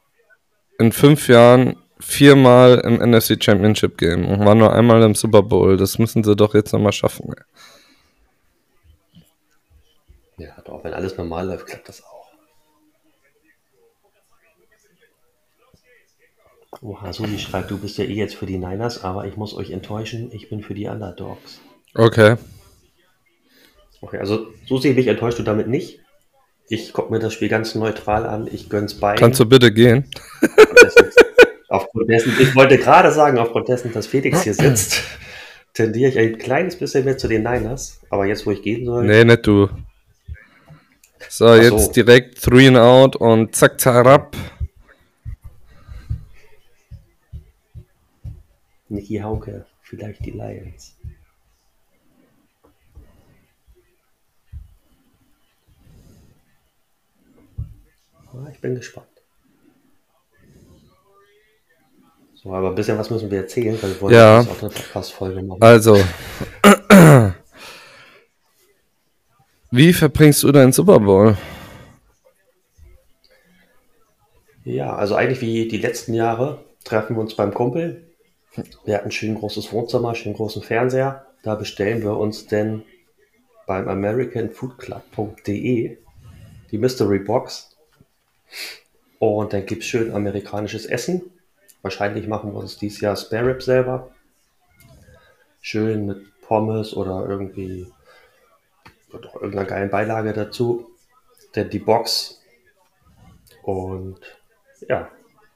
[0.79, 5.77] in fünf Jahren viermal im NFC Championship Game und waren nur einmal im Super Bowl.
[5.77, 7.33] Das müssen sie doch jetzt nochmal schaffen.
[7.37, 7.45] Ey.
[10.73, 12.31] Ja, doch, wenn alles normal läuft, klappt das auch.
[16.81, 19.71] Oha, Suli schreibt, du bist ja eh jetzt für die Niners, aber ich muss euch
[19.71, 21.61] enttäuschen, ich bin für die Underdogs.
[21.95, 22.37] Okay.
[24.01, 26.01] Okay, also so sehr mich enttäuscht du damit nicht.
[26.69, 29.21] Ich gucke mir das Spiel ganz neutral an, ich gönn's beiden.
[29.21, 30.11] Kannst du bitte gehen?
[31.69, 35.03] Aufgrund dessen, ich wollte gerade sagen, aufgrund dessen, dass Felix hier sitzt,
[35.75, 38.01] tendiere ich ein kleines bisschen mehr zu den Niners.
[38.11, 39.69] Aber jetzt, wo ich gehen soll, Nee, nicht du.
[41.35, 41.93] So, Ach jetzt so.
[41.93, 44.37] direkt three and out und zack, zack, ab.
[48.91, 50.95] Niki Hauke, vielleicht die Lions.
[58.53, 59.07] Ich bin gespannt.
[62.35, 64.41] So, aber ein bisschen was müssen wir erzählen, weil wir wollen Ja.
[64.41, 65.63] auch eine Podcast-Folge machen.
[65.63, 65.97] Also.
[69.75, 71.35] Wie verbringst du deinen Super Bowl?
[74.65, 78.05] Ja, also eigentlich wie die letzten Jahre treffen wir uns beim Kumpel.
[78.85, 81.25] Wir hatten ein schön großes Wohnzimmer, schön großen Fernseher.
[81.43, 82.83] Da bestellen wir uns denn
[83.67, 85.97] beim americanfoodclub.de
[86.71, 87.75] die Mystery Box.
[89.21, 91.23] Und dann gibt es schön amerikanisches Essen.
[91.81, 94.11] Wahrscheinlich machen wir uns dieses Jahr Spare Rib selber.
[95.63, 97.87] Schön mit Pommes oder irgendwie
[99.21, 100.91] doch irgendeiner geilen Beilage dazu.
[101.55, 102.41] Denn die Box
[103.63, 104.19] und
[104.89, 105.11] ja,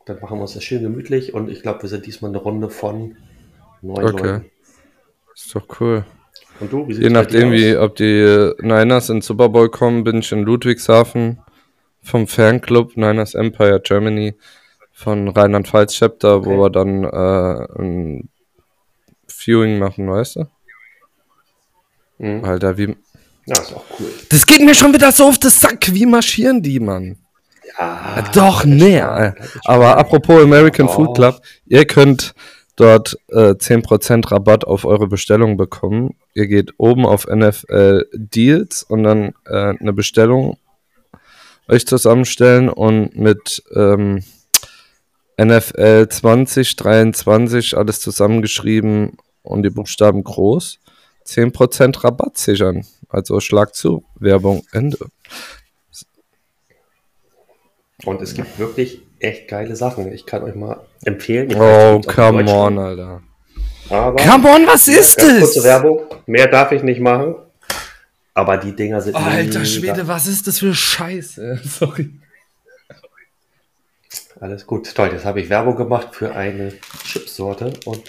[0.05, 2.71] dann machen wir uns das schön gemütlich und ich glaube, wir sind diesmal eine Runde
[2.71, 3.17] von
[3.83, 4.27] neun Okay.
[4.33, 4.51] Leuten.
[5.35, 6.05] Ist doch cool.
[6.61, 10.33] Und du, wie Je nachdem, wie, ob die Niners in Super Bowl kommen, bin ich
[10.33, 11.41] in Ludwigshafen
[12.03, 14.37] vom Fanclub Niners Empire Germany
[14.93, 16.47] von Rheinland-Pfalz Chapter, Okay.
[16.47, 18.29] wo wir dann äh, ein
[19.27, 20.47] Viewing machen, weißt du?
[22.19, 22.45] Mhm.
[22.45, 22.97] Alter, wie.
[23.47, 24.13] Ja, ist auch cool.
[24.29, 25.93] Das geht mir schon wieder so auf den Sack.
[25.93, 27.17] Wie marschieren die, Mann?
[27.79, 29.01] Ja, Doch, nee.
[29.65, 30.89] Aber apropos American.
[30.89, 32.35] Food Club, ihr könnt
[32.77, 36.15] dort äh, 10% Rabatt auf eure Bestellung bekommen.
[36.35, 40.59] Ihr geht oben auf NFL Deals und dann äh, eine Bestellung
[41.69, 44.23] euch zusammenstellen und mit ähm,
[45.41, 50.79] NFL 2023 alles zusammengeschrieben und die Buchstaben groß
[51.27, 52.87] 10% Rabatt sichern.
[53.09, 54.05] Also schlag zu.
[54.17, 54.99] Werbung Ende.
[58.05, 60.13] Und es gibt wirklich echt geile Sachen.
[60.13, 61.51] Ich kann euch mal empfehlen.
[61.51, 63.23] Ich Oh, come on, Alter.
[63.89, 65.65] Aber Come on, was ist ganz kurze das?
[65.65, 66.01] Werbung.
[66.27, 67.37] Mehr darf ich nicht machen.
[68.35, 69.65] Aber die Dinger sind Alter mega.
[69.65, 71.61] Schwede, was ist das für Scheiße?
[71.65, 72.11] Sorry.
[74.41, 74.95] Alles gut.
[74.95, 78.03] Toll, jetzt habe ich Werbung gemacht für eine Chipsorte und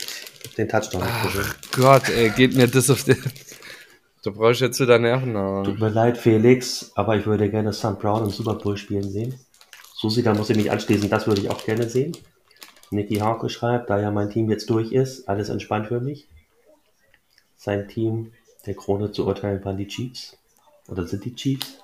[0.58, 1.72] den Touchdown weggeschickt.
[1.72, 3.16] Gott, ey, geht mir das auf den.
[4.28, 5.80] Du brauchst jetzt wieder Nerven Tut haben.
[5.80, 9.40] mir leid, Felix, aber ich würde gerne Sam Brown im Super Bowl spielen sehen.
[9.94, 12.12] Susi, da muss ich mich anschließen, das würde ich auch gerne sehen.
[12.92, 16.28] Nicky Hauke schreibt, da ja mein Team jetzt durch ist, alles entspannt für mich.
[17.56, 18.34] Sein Team
[18.66, 20.38] der Krone zu urteilen waren die Chiefs.
[20.90, 21.80] Oder sind die Chiefs?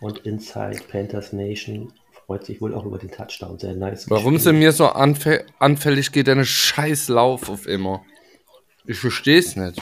[0.00, 1.92] Und Inside Panthers Nation
[2.26, 3.58] freut sich wohl auch über den Touchdown.
[3.58, 4.08] Sehr nice.
[4.08, 8.04] Warum sind mir so anfä anfällig geht deine scheiß Lauf auf immer?
[8.86, 9.80] Ich verstehe es nicht.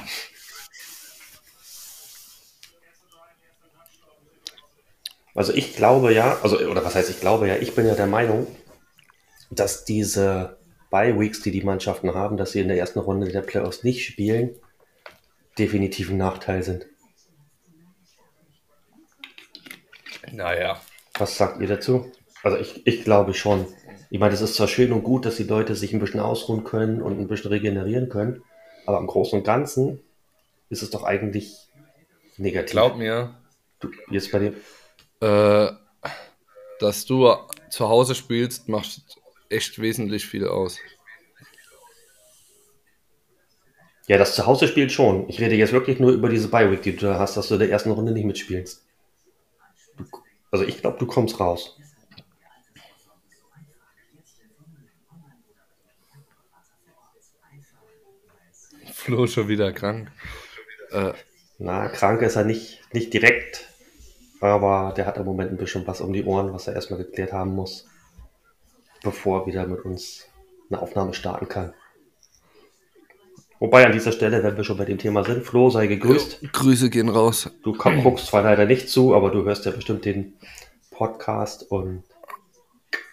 [5.34, 8.06] Also ich glaube ja, also oder was heißt ich glaube ja, ich bin ja der
[8.06, 8.46] Meinung,
[9.50, 10.58] dass diese
[10.90, 14.04] Bye Weeks, die die Mannschaften haben, dass sie in der ersten Runde der Playoffs nicht
[14.04, 14.54] spielen,
[15.58, 16.86] definitiv ein Nachteil sind.
[20.30, 20.80] Naja.
[21.18, 22.10] Was sagt ihr dazu?
[22.42, 23.66] Also ich, ich glaube schon.
[24.10, 26.64] Ich meine, es ist zwar schön und gut, dass die Leute sich ein bisschen ausruhen
[26.64, 28.42] können und ein bisschen regenerieren können,
[28.84, 30.00] aber im Großen und Ganzen
[30.68, 31.56] ist es doch eigentlich
[32.36, 32.72] negativ.
[32.72, 33.34] Glaub mir,
[33.80, 34.54] du, jetzt bei dir.
[35.20, 35.72] äh,
[36.78, 37.32] dass du
[37.70, 39.00] zu Hause spielst, macht
[39.48, 40.78] echt wesentlich viel aus.
[44.08, 45.28] Ja, das Zuhause spielt schon.
[45.28, 47.60] Ich rede jetzt wirklich nur über diese Bye-Week, die du da hast, dass du in
[47.60, 48.84] der ersten Runde nicht mitspielst.
[49.96, 50.04] Du,
[50.50, 51.78] also ich glaube, du kommst raus.
[59.02, 60.12] Flo schon wieder krank.
[60.92, 61.12] Äh,
[61.58, 63.68] Na, krank ist er nicht, nicht direkt,
[64.40, 67.32] aber der hat im Moment ein bisschen was um die Ohren, was er erstmal geklärt
[67.32, 67.88] haben muss,
[69.02, 70.28] bevor er wieder mit uns
[70.70, 71.74] eine Aufnahme starten kann.
[73.58, 76.52] Wobei an dieser Stelle, wenn wir schon bei dem Thema sind, Flo, sei gegrüßt.
[76.52, 77.50] Grüße gehen raus.
[77.64, 80.34] Du komm, guckst zwar leider nicht zu, aber du hörst ja bestimmt den
[80.92, 82.04] Podcast und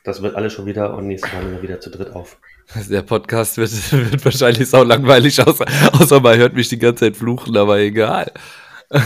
[0.03, 2.37] das wird alles schon wieder und nächstes Mal wieder zu dritt auf.
[2.89, 3.71] Der Podcast wird,
[4.11, 8.31] wird wahrscheinlich sau langweilig, außer, außer man hört mich die ganze Zeit fluchen, aber egal.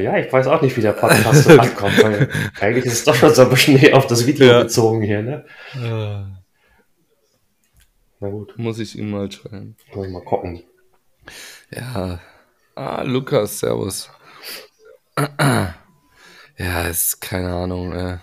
[0.00, 3.16] Ja, ich weiß auch nicht, wie der Podcast so ankommt, weil eigentlich ist es doch
[3.16, 4.62] schon so ein bisschen auf das Video Ja.
[4.62, 5.44] bezogen hier, ne?
[8.20, 9.74] Na gut, Muss ich ihn mal schreiben.
[9.92, 10.62] muss ich mal gucken.
[11.74, 12.20] Ja.
[12.76, 14.08] Ah, Lukas, servus.
[16.60, 18.18] Ja, ist keine Ahnung, ey.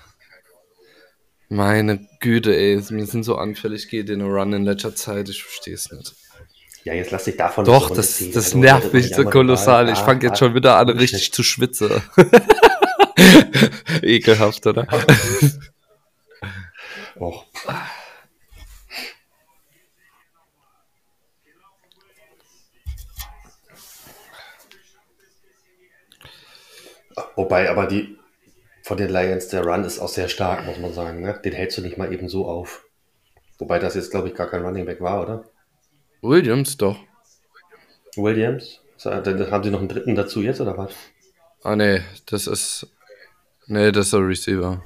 [1.50, 5.76] Meine Güte, ey, wir sind so anfällig, geht in Run in letzter Zeit, ich verstehe
[5.76, 6.16] es nicht.
[6.84, 9.90] Ja, jetzt lass dich davon Doch, das, das Also, nervt das mich so kolossal.
[9.90, 11.90] Ich fange jetzt schon wieder an, richtig zu schwitzen.
[14.04, 14.88] Ekelhaft, oder?
[17.20, 17.46] Och.
[27.36, 28.18] Wobei, aber die
[28.86, 31.22] von den Lions, der Run ist auch sehr stark, muss man sagen.
[31.22, 31.42] Ne?
[31.44, 32.86] Den hältst du nicht mal eben so auf.
[33.58, 35.44] Wobei das jetzt, glaube ich, gar kein Running Back war, oder?
[36.22, 37.00] Williams doch.
[38.16, 38.82] Williams?
[39.04, 40.94] Dann haben sie noch einen dritten dazu jetzt, oder was?
[41.64, 42.88] Ah, nee, das ist.
[43.66, 44.84] Nee, das ist der Receiver.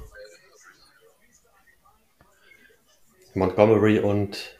[3.34, 4.56] Montgomery und.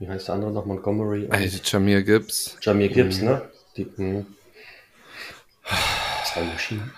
[0.00, 0.66] Wie heißt der andere noch?
[0.66, 2.56] Montgomery und Ey, Jamir Gibbs.
[2.60, 3.48] Jamir Gibbs, ne?
[3.76, 4.26] Die, mh.
[6.24, 6.92] Zwei Maschinen.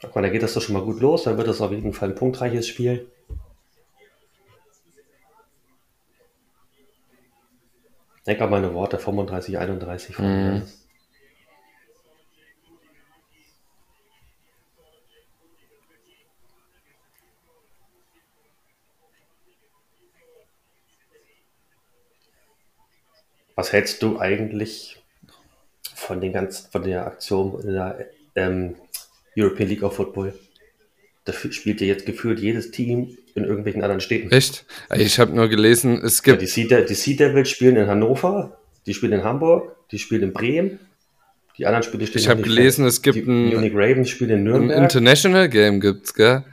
[0.00, 1.24] Guck mal, da geht das doch schon mal gut los.
[1.24, 3.10] Dann wird das auf jeden Fall ein punktreiches Spiel.
[8.26, 10.62] Denk an meine Worte, 35, 31 von Mhm.
[23.56, 25.02] Was hältst du eigentlich
[25.94, 28.06] von den ganzen, von der Aktion in der
[28.36, 28.76] ähm,
[29.38, 30.34] European League of Football?
[31.24, 34.30] Da spielt ja jetzt gefühlt jedes Team in irgendwelchen anderen Städten.
[34.30, 34.64] Echt?
[34.96, 36.42] Ich habe nur gelesen, es Ja, gibt.
[36.42, 40.32] die, sea die Sea Devils spielen in Hannover, die spielen in Hamburg, die spielen in
[40.32, 40.80] Bremen.
[41.58, 44.08] Die anderen Spiele stehen Ich noch hab nicht gelesen, es gibt die ein- Munich Ravens
[44.10, 44.82] spielen in Ein Nürnberg.
[44.82, 46.44] International Game gibt's, gell?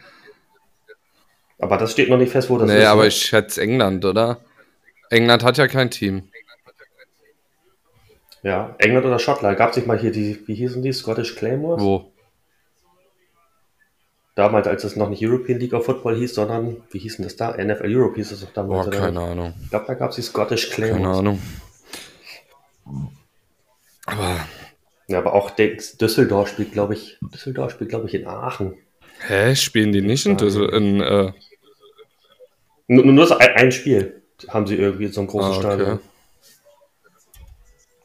[1.59, 2.85] aber das steht noch nicht fest, wo das Nee, ist.
[2.85, 3.07] aber ne?
[3.07, 4.41] ich schätze England, oder?
[5.09, 6.23] England hat ja kein Team.
[8.43, 9.57] Ja, England oder Schottland.
[9.57, 10.91] Gab es nicht mal hier die, wie hießen die?
[10.93, 11.81] Scottish Claymores?
[11.81, 12.11] Wo?
[14.35, 17.37] Damals, als es noch nicht European League of Football hieß, sondern, wie hieß denn das
[17.37, 17.51] da?
[17.55, 18.87] NFL Europe hieß es doch damals.
[18.87, 18.97] Oder?
[18.99, 19.53] keine Ahnung.
[19.63, 21.01] Ich glaube, da gab es die Scottish Claymores.
[21.03, 21.41] Keine Ahnung.
[24.05, 24.39] Aber,
[25.07, 28.77] Ja, aber auch Düsseldorf spielt, glaube ich, Düsseldorf spielt, glaube ich, in Aachen.
[29.27, 31.31] hä, spielen die nicht in, Düssel in äh,
[32.87, 35.59] Nur, nur so ein, ein Spiel haben sie irgendwie in so einem großen Ah, okay.
[35.61, 35.99] Stadion.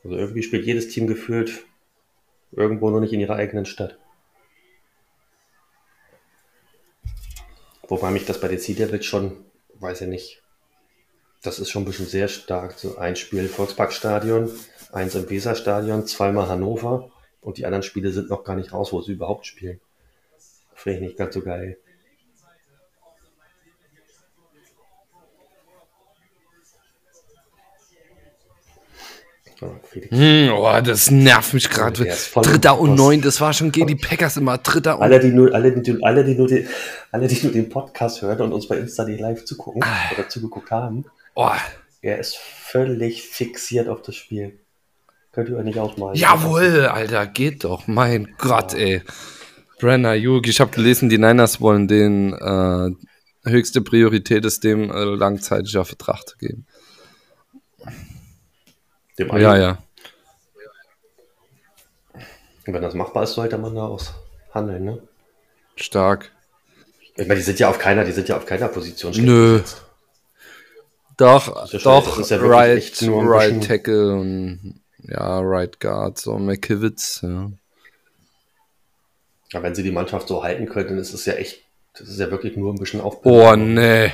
[0.04, 1.64] Also irgendwie spielt jedes Team gefühlt
[2.52, 3.98] irgendwo nur nicht in ihrer eigenen Stadt.
[7.90, 9.44] Wobei mich das bei den Sea schon,
[9.80, 10.42] weiß ich nicht,
[11.42, 12.78] das ist schon ein bisschen sehr stark.
[12.78, 14.48] So ein Spiel Volksparkstadion,
[14.92, 17.10] eins im Weserstadion, zweimal Hannover.
[17.40, 19.80] Und die anderen Spiele sind noch gar nicht raus, wo sie überhaupt spielen.
[20.72, 21.78] Finde ich nicht ganz so geil.
[29.60, 32.04] Hm, oh, das nervt mich gerade.
[32.34, 34.58] Dritter und neun, das war schon gegen die Packers immer.
[34.58, 36.66] Dritter und alle, die nur, alle, die, alle, die nur den,
[37.10, 40.12] alle, die nur den Podcast hören und uns bei Insta die live zugucken ah.
[40.14, 41.04] oder zugeguckt haben,
[41.34, 41.50] oh.
[42.00, 44.58] er ist völlig fixiert auf das Spiel.
[45.32, 46.16] Könnt ihr euch nicht ausmalen.
[46.16, 47.86] Jawohl, Alter, geht doch.
[47.86, 49.02] Mein Gott, ey.
[49.78, 52.90] Brenner, Jug, ich habe gelesen, die Niners wollen den äh,
[53.48, 56.66] höchste Priorität ist, dem äh, langzeitiger Vertrag zu geben.
[59.20, 59.78] Dem ja, ja.
[62.66, 65.02] Und wenn das machbar ist, sollte man da aushandeln, ne?
[65.76, 66.32] Stark.
[67.16, 69.60] Ich meine, die sind ja auf keiner, die sind ja auf keiner Position Nö.
[71.18, 77.50] Doch, ja doch, ja right, right Tackle und ja, right Guard, so McKivitz, ja.
[79.52, 81.62] Ja, wenn sie die Mannschaft so halten können, dann ist es ja echt,
[81.92, 83.30] das ist ja wirklich nur ein bisschen Aufbau.
[83.30, 84.12] Boah, nee.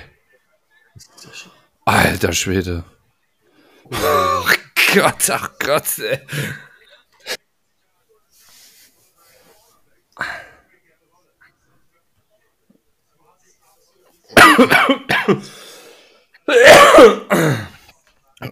[1.85, 2.83] Alter Schwede.
[3.93, 4.56] Ja.
[4.95, 6.21] Gott, ach Gott, ey.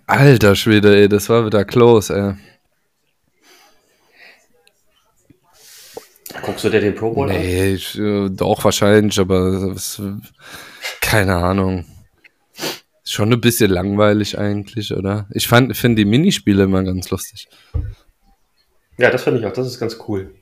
[0.07, 2.35] Alter Schwede, ey, das war wieder close, ey.
[6.43, 10.03] Guckst du dir den Pro Bowl Nee, ich, äh, doch wahrscheinlich, aber das,
[11.01, 11.87] keine Ahnung.
[13.07, 15.29] Schon ein bisschen langweilig eigentlich, oder?
[15.31, 17.49] Ich finde die Minispiele immer ganz lustig.
[18.97, 19.53] Ja, das finde ich auch.
[19.53, 20.35] Das ist ganz cool.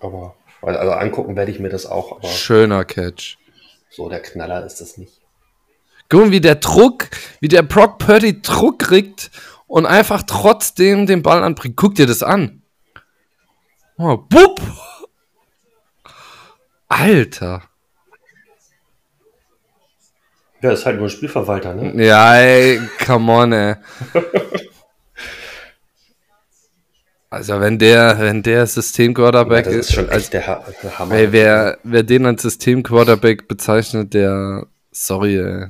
[0.00, 2.22] Aber, also angucken werde ich mir das auch.
[2.24, 3.38] Schöner Catch.
[3.90, 5.20] So der Knaller ist das nicht.
[6.08, 7.08] Guck mal, wie der Druck,
[7.40, 9.30] wie der Brock Purdy Druck kriegt
[9.66, 11.76] und einfach trotzdem den Ball anbringt.
[11.76, 12.62] Guck dir das an.
[13.98, 14.60] Oh, bup!
[16.88, 17.62] Alter.
[20.64, 22.02] Ja, ist halt nur ein Spielverwalter, ne?
[22.02, 23.74] Ja, ey, come on, ey.
[27.28, 31.16] Also wenn der, wenn der System-Quarterback ja, ist, ist schon als der, ha der Hammer.
[31.16, 35.66] Ey, wer, wer den als System-Quarterback bezeichnet, der, sorry, ey.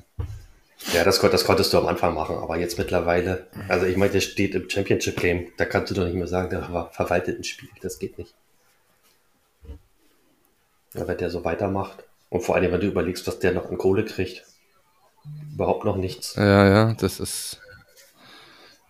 [0.93, 4.21] Ja, das, das konntest du am Anfang machen, aber jetzt mittlerweile, also ich meine, der
[4.21, 7.99] steht im Championship-Game, da kannst du doch nicht mehr sagen, der verwaltet ein Spiel, das
[7.99, 8.33] geht nicht.
[10.93, 13.77] Ja, wenn der so weitermacht und vor allem, wenn du überlegst, was der noch an
[13.77, 14.45] Kohle kriegt,
[15.53, 16.35] überhaupt noch nichts.
[16.37, 17.61] Ja, ja, das ist.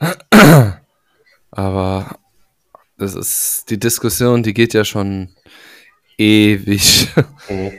[1.51, 2.19] Aber
[2.99, 5.35] das ist die Diskussion, die geht ja schon
[6.19, 7.09] ewig.
[7.47, 7.73] Mhm.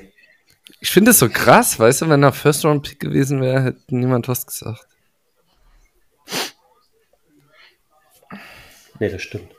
[0.79, 3.95] Ich finde es so krass, weißt du, wenn er First Round Pick gewesen wäre, hätte
[3.95, 4.87] niemand was gesagt.
[8.99, 9.51] Nee, das stimmt.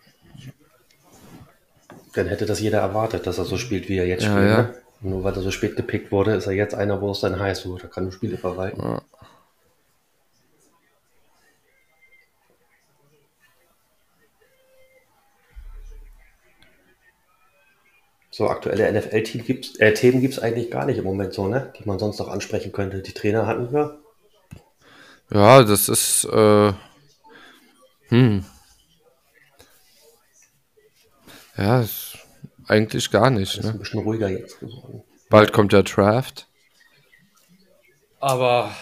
[2.15, 4.49] Dann hätte das jeder erwartet, dass er so spielt, wie er jetzt ja, spielt.
[4.49, 4.63] Ja.
[4.63, 4.83] Ne?
[5.07, 7.65] Nur weil er so spät gepickt wurde, ist er jetzt einer, wo es dann heißt,
[7.69, 8.83] wo er kann nur Spiele verwalten.
[8.83, 9.03] Ja.
[18.33, 21.73] So aktuelle NFL-Themen gibt es äh, gibt's eigentlich gar nicht im Moment so, ne?
[21.79, 23.01] Die man sonst noch ansprechen könnte.
[23.01, 24.01] Die Trainer hatten wir.
[25.31, 26.25] Ja, das ist.
[26.25, 26.73] Äh,
[28.09, 28.45] hm.
[31.57, 32.16] Ja, ist
[32.67, 33.59] eigentlich gar nicht.
[33.59, 33.71] Ist ne?
[33.71, 35.03] ein bisschen ruhiger jetzt geworden.
[35.29, 36.47] Bald kommt der Draft.
[38.21, 38.75] Aber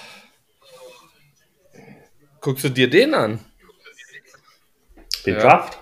[2.41, 3.41] guckst du dir den an?
[5.27, 5.41] Den ja.
[5.41, 5.79] Draft?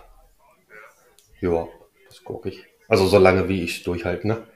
[1.40, 1.68] Ja,
[2.08, 2.64] das gucke ich.
[2.88, 4.46] Also so lange wie ich durchhalte, ne?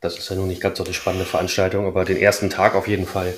[0.00, 2.86] Das ist ja nun nicht ganz so eine spannende Veranstaltung, aber den ersten Tag auf
[2.86, 3.34] jeden Fall.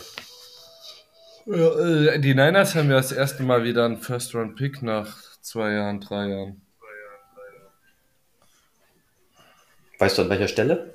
[1.46, 6.28] Äh, die Niners haben ja das erste Mal wieder einen First-Round-Pick nach zwei Jahren, drei
[6.28, 6.62] Jahren.
[10.00, 10.94] Weißt du an welcher Stelle?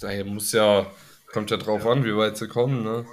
[0.00, 0.90] Da muss ja,
[1.32, 3.06] kommt ja drauf an, wie weit sie kommen, ne?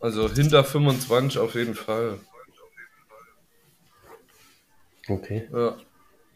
[0.00, 2.18] Also hinter 25 auf jeden Fall.
[5.08, 5.48] Okay.
[5.52, 5.76] Ja.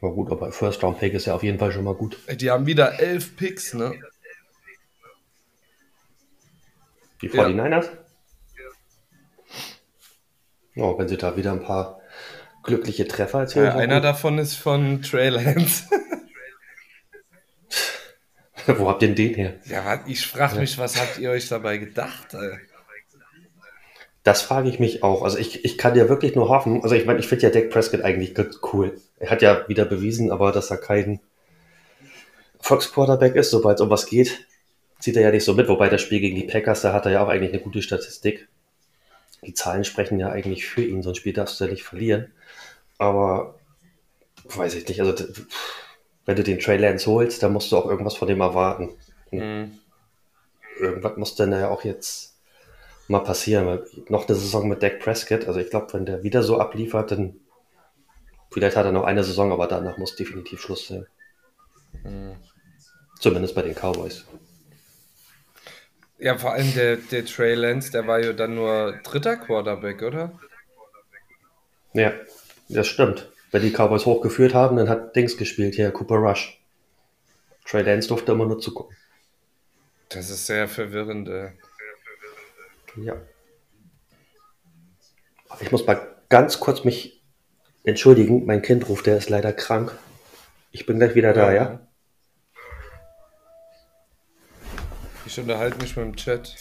[0.01, 2.19] Na gut, aber First Round Pick ist ja auf jeden Fall schon mal gut.
[2.31, 4.01] Die haben wieder elf Picks, ne?
[7.21, 7.89] Die 49ers?
[10.77, 10.85] Ja.
[10.85, 12.01] Oh, wenn sie da wieder ein paar
[12.63, 13.65] glückliche Treffer erzielen.
[13.65, 14.05] Ja, einer gut.
[14.05, 15.89] davon ist von Trey Lance.
[18.79, 19.55] Wo habt ihr denn den her?
[19.67, 22.35] Ja, ich frage mich, was habt ihr euch dabei gedacht?
[22.35, 22.59] Ey?
[24.23, 25.23] Das frage ich mich auch.
[25.23, 26.83] Also ich, ich kann ja wirklich nur hoffen.
[26.83, 29.01] Also ich meine, ich finde ja Dak Prescott eigentlich ganz cool.
[29.21, 31.21] Er hat ja wieder bewiesen, aber dass er kein
[32.61, 34.45] Fox Quarterback ist, sobald es um was geht,
[34.99, 35.69] zieht er ja nicht so mit.
[35.69, 38.49] Wobei das Spiel gegen die Packers, da hat er ja auch eigentlich eine gute Statistik.
[39.43, 42.33] Die Zahlen sprechen ja eigentlich für ihn, so ein Spiel darfst du ja nicht verlieren.
[42.99, 43.55] Aber
[44.45, 45.01] weiß ich nicht.
[45.01, 45.33] Also, d-
[46.27, 48.91] wenn du den Trey Lance holst, dann musst du auch irgendwas von dem erwarten.
[49.31, 49.79] Mhm.
[50.79, 52.35] Irgendwas muss dann ja auch jetzt
[53.09, 53.81] mal passieren.
[54.09, 57.41] Noch eine Saison mit Dak Prescott, also ich glaube, wenn der wieder so abliefert, dann
[58.51, 61.07] vielleicht hat er noch eine Saison, aber danach muss definitiv Schluss sein.
[63.21, 64.25] Zumindest bei den Cowboys.
[66.19, 70.39] Ja, vor allem der, der Trey Lance, der war ja dann nur dritter Quarterback, oder?
[71.93, 72.13] Ja,
[72.69, 73.31] das stimmt.
[73.53, 76.61] Wenn die Cowboys hochgeführt haben, dann hat Dings gespielt hier, Cooper Rush.
[77.65, 78.97] Trey Lance durfte immer nur zugucken.
[80.09, 81.51] Das ist sehr verwirrend, ey.
[82.97, 83.17] Ja.
[85.61, 87.23] Ich muss mal ganz kurz mich
[87.85, 88.47] entschuldigen.
[88.47, 89.97] Mein Kind ruft, der ist leider krank.
[90.71, 91.81] Ich bin gleich wieder da, ja?
[95.25, 96.57] Ich unterhalte mich mit dem Chat.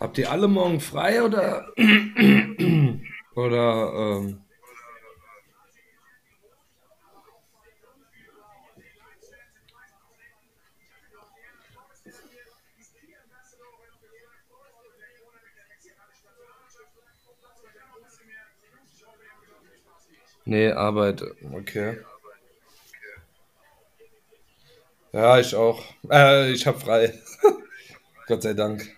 [0.00, 1.66] Habt ihr alle morgen frei oder
[3.34, 4.40] oder ähm,
[20.44, 21.22] Nee, Arbeit,
[21.52, 21.98] okay.
[25.12, 25.84] Ja, ich auch.
[26.10, 27.12] Äh, ich hab frei.
[28.26, 28.97] Gott sei Dank.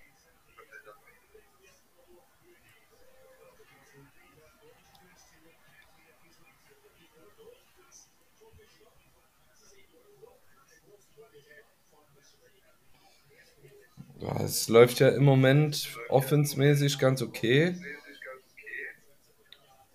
[14.21, 17.75] Ja, es läuft ja im Moment offensmäßig ganz okay.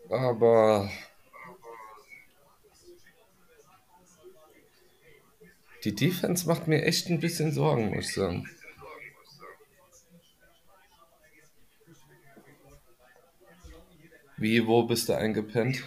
[0.09, 0.89] Aber
[5.83, 8.49] die Defense macht mir echt ein bisschen Sorgen, muss ich sagen.
[14.37, 15.83] Wie, wo bist du eingepennt?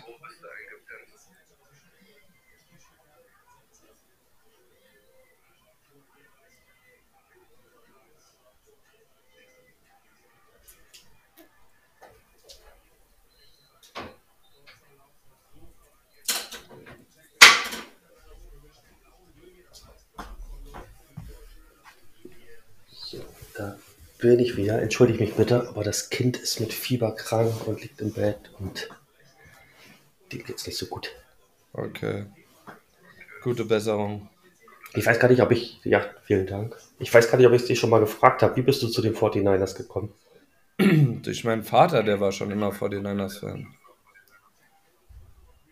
[24.19, 24.81] Bin ich wieder.
[24.83, 28.89] Entschuldige mich bitte, aber das Kind ist mit Fieber krank und liegt im Bett und
[30.33, 31.11] dem geht's nicht so gut.
[31.73, 32.27] Okay.
[33.43, 34.29] Gute Besserung.
[34.95, 35.81] Ich weiß gar nicht, ob ich.
[35.85, 36.77] Ja, vielen Dank.
[36.99, 38.57] Ich weiß gar nicht, ob ich dich schon mal gefragt habe.
[38.57, 40.13] Wie bist du zu den 49ers gekommen?
[40.79, 43.67] Durch meinen Vater, der war schon immer 49ers-Fan.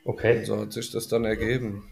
[0.04, 1.90] Okay, So hat sich das dann ergeben.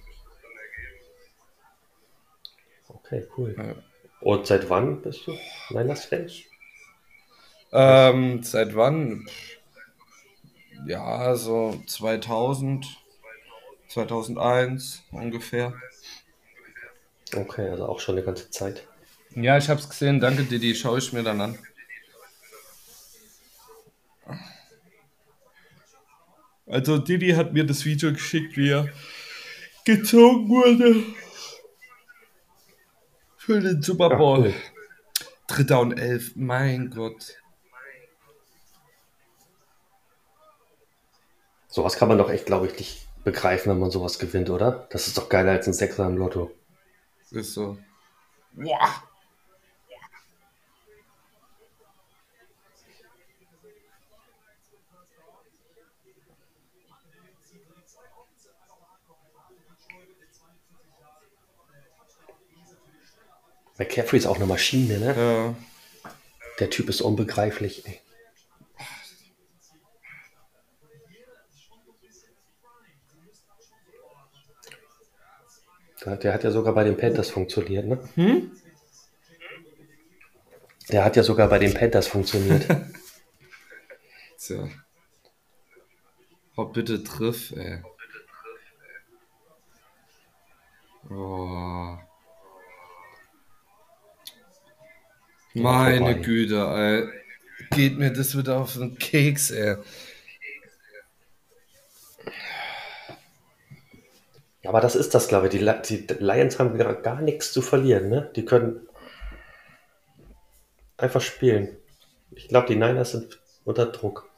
[2.88, 3.54] okay, cool.
[3.58, 3.74] Ja.
[4.24, 6.30] Und seit wann bist du Niners-Fan?
[7.72, 9.28] Ähm, seit wann?
[10.86, 12.86] Ja, so 2000,
[13.88, 15.74] 2001 ungefähr.
[17.36, 18.88] Okay, also auch schon eine ganze Zeit.
[19.34, 20.20] Ja, ich hab's gesehen.
[20.20, 20.74] Danke, Didi.
[20.74, 21.58] Schaue ich mir dann an.
[26.66, 28.88] Also, Didi hat mir das Video geschickt, wie er
[29.84, 31.04] gezogen wurde
[33.44, 34.38] für den Super Ja, Bowl.
[34.40, 34.54] cool.
[35.46, 37.36] Dritter und elf, mein Gott.
[41.68, 44.86] Sowas kann man doch echt, glaube ich, nicht begreifen, wenn man sowas gewinnt, oder?
[44.90, 46.50] Das ist doch geiler als ein Sechser im Lotto.
[47.30, 47.76] Ist so.
[48.52, 49.02] Boah.
[63.78, 65.14] McCaffrey ist auch eine Maschine, ne?
[65.16, 66.10] Ja.
[66.60, 67.84] Der Typ ist unbegreiflich.
[67.86, 68.00] Ey.
[76.04, 77.98] Der, hat ja sogar bei den Panthers funktioniert, ne?
[78.14, 78.52] Hm?
[80.90, 82.66] Der hat ja sogar bei den Panthers funktioniert.
[84.38, 84.68] Tja.
[86.56, 87.82] Oh, bitte triff, ey.
[91.10, 91.96] Oh.
[95.54, 96.20] Meine.
[96.20, 97.08] Güte, ey.
[97.70, 99.76] Geht mir das wieder auf den Keks, ey.
[104.62, 105.52] Ja, aber das ist das, glaube ich.
[105.52, 108.30] Die, die Lions haben gar, gar nichts zu verlieren, ne?
[108.34, 108.88] Die können
[110.96, 111.76] einfach spielen.
[112.32, 114.28] Ich glaube, die Niners sind unter Druck.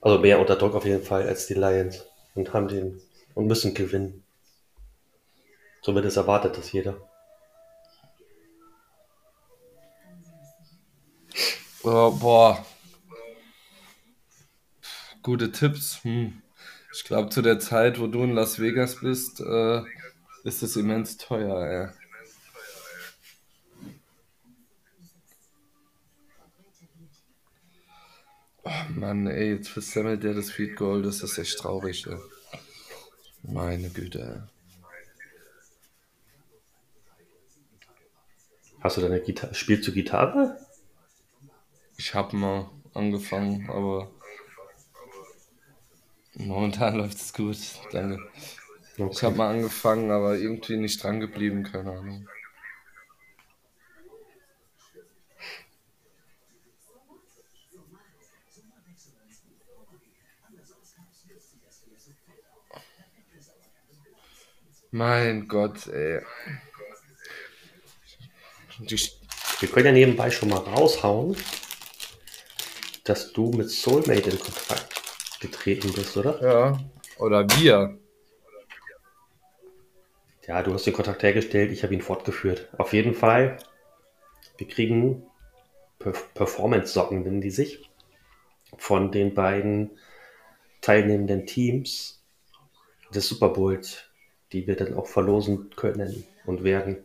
[0.00, 2.06] Also mehr unter Druck auf jeden Fall als die Lions.
[2.34, 3.00] Und haben den
[3.34, 4.22] und müssen gewinnen.
[5.82, 6.96] Zumindest erwartet das jeder.
[11.84, 12.64] Oh, boah.
[15.22, 16.02] Gute Tipps.
[16.04, 16.42] Hm.
[16.94, 19.82] Ich glaube, zu der Zeit, wo du in Las Vegas bist, äh,
[20.44, 21.88] ist es immens teuer, ey.
[28.64, 32.16] Oh Mann, ey, jetzt versammelt der das Feed Goal, das ist echt traurig, ey.
[33.42, 34.48] Meine Güte.
[38.80, 39.54] Hast du deine Gitarre?
[39.54, 40.61] Spielst du Gitarre?
[42.04, 44.10] Ich habe mal angefangen, aber
[46.34, 47.56] momentan läuft es gut.
[47.92, 48.18] Danke.
[48.96, 52.26] Ich habe mal angefangen, aber irgendwie nicht dran geblieben, keine Ahnung.
[64.90, 66.20] Mein Gott, ey.
[69.60, 71.36] Wir können ja nebenbei schon mal raushauen,
[73.04, 76.42] dass du mit Soulmate in Kontakt getreten bist, oder?
[76.42, 76.80] ja,
[77.18, 77.98] oder wir.
[80.46, 82.68] Ja, du hast den Kontakt hergestellt, ich habe ihn fortgeführt.
[82.78, 83.58] Auf jeden Fall,
[84.56, 85.24] wir kriegen
[85.98, 87.88] Perf Performance-Socken, nennen die sich,
[88.76, 89.98] von den beiden
[90.80, 92.22] teilnehmenden Teams
[93.14, 94.04] des Super Bowls,
[94.52, 97.04] die wir dann auch verlosen können und werden.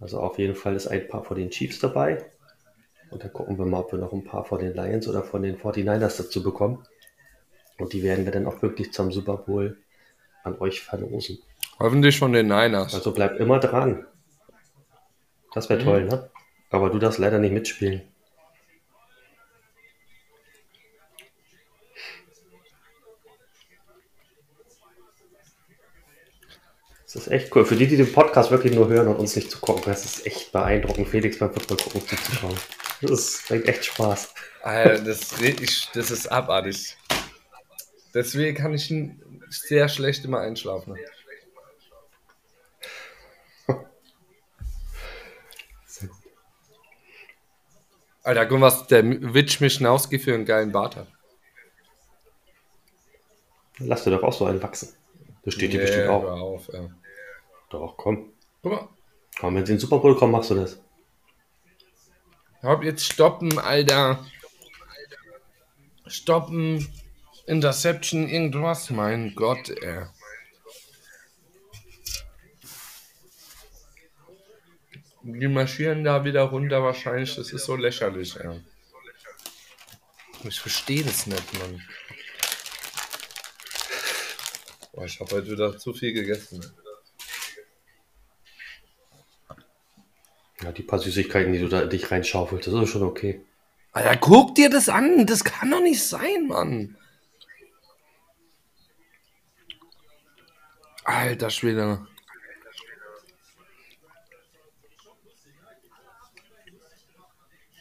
[0.00, 2.30] Also auf jeden Fall ist ein paar von den Chiefs dabei.
[3.10, 5.42] Und dann gucken wir mal, ob wir noch ein paar von den Lions oder von
[5.42, 6.84] den 49ers dazu bekommen.
[7.78, 9.78] Und die werden wir dann auch wirklich zum Super Bowl
[10.44, 11.38] an euch verlosen.
[11.78, 12.94] Hoffentlich von den Niners.
[12.94, 14.04] Also bleibt immer dran.
[15.54, 16.30] Das wäre toll, ne?
[16.70, 18.02] Aber du darfst leider nicht mitspielen.
[27.04, 27.64] Das ist echt cool.
[27.64, 30.26] Für die, die den Podcast wirklich nur hören und uns nicht zu gucken, das ist
[30.26, 32.56] echt beeindruckend, Felix beim Football gucken zuzuschauen.
[33.00, 34.34] Das ist, bringt echt Spaß.
[34.62, 36.96] Alter, das, ich, das ist abartig.
[38.12, 38.92] Deswegen kann ich
[39.50, 40.96] sehr schlecht immer einschlafen.
[48.22, 51.08] Alter, guck mal, was der Witch Mischnowski für einen geilen Bart hat.
[53.78, 54.94] Lass dir doch auch so einen wachsen.
[55.44, 56.24] Das steht dir Nee, bestimmt hör auch.
[56.40, 56.90] auf, ey.
[57.70, 58.32] Doch, komm.
[58.62, 58.88] Guck mal.
[59.38, 60.80] Komm, wenn sie in den Super Bowl kommen, machst du das.
[62.62, 64.24] Hab jetzt stoppen, Alter.
[66.06, 66.88] Stoppen.
[67.46, 68.90] Interception, irgendwas.
[68.90, 70.06] Mein Gott, ey.
[75.22, 77.36] Die marschieren da wieder runter wahrscheinlich.
[77.36, 78.60] Das ist so lächerlich, ey.
[80.44, 81.82] Ich verstehe das nicht, Mann.
[84.92, 86.64] Boah, ich habe heute wieder zu viel gegessen.
[90.62, 93.40] Ja, die paar Süßigkeiten, die du da dich reinschaufelst, das ist schon okay.
[93.92, 95.26] Alter, guck dir das an.
[95.26, 96.96] Das kann doch nicht sein, Mann.
[101.04, 102.06] Alter Schwede.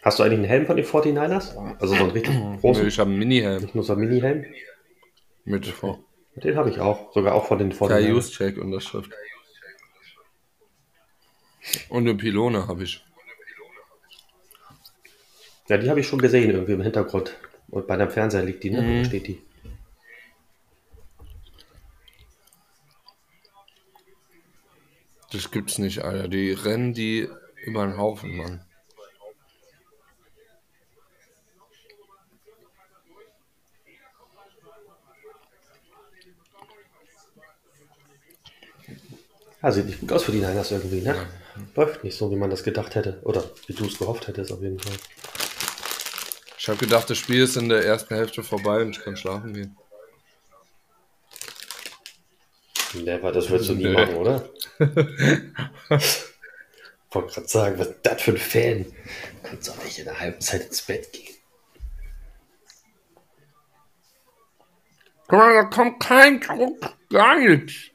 [0.03, 1.57] Hast du eigentlich einen Helm von den 49ers?
[1.79, 4.45] Also so einen richtig großen, ich habe einen Mini-Helm nicht nur so einen Mini-Helm?
[5.43, 5.99] mit vor.
[6.35, 7.13] Den habe ich auch.
[7.13, 8.13] Sogar auch von den Der 49ers.
[8.13, 9.11] Use-Check Unterschrift.
[11.89, 13.03] Und eine Pylone habe ich.
[15.67, 17.35] Ja, die habe ich schon gesehen irgendwie im Hintergrund.
[17.69, 18.81] Und bei deinem Fernseher liegt die, ne?
[18.81, 19.05] Mhm.
[19.05, 19.41] Steht die.
[25.31, 26.29] Das gibt's nicht, Alter.
[26.29, 27.27] Die rennen die
[27.65, 28.61] über den Haufen, Mann.
[39.61, 41.27] Ja, sieht nicht gut aus für die Niners irgendwie, ne?
[41.75, 43.19] Läuft nicht so, wie man das gedacht hätte.
[43.23, 44.97] Oder wie du es gehofft hättest, auf jeden Fall.
[46.57, 49.53] Ich habe gedacht, das Spiel ist in der ersten Hälfte vorbei und ich kann schlafen
[49.53, 49.77] gehen.
[52.93, 54.49] Never, das würdest du nie machen, oder?
[57.11, 58.85] Wollte gerade sagen, was ist das für ein Fan?
[59.43, 61.35] Kannst doch nicht in der Halbzeit ins Bett gehen.
[65.27, 67.91] Guck mal, da kommt kein Druck, gar nichts.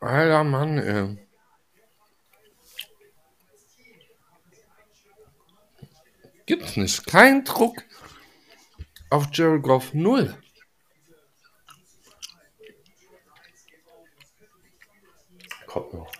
[0.00, 1.27] Alter Mann, ey.
[6.48, 7.06] Gibt's nicht.
[7.06, 7.84] Kein Druck
[9.10, 9.92] auf Jared Goff.
[9.92, 10.34] Null.
[15.66, 16.10] Kommt noch.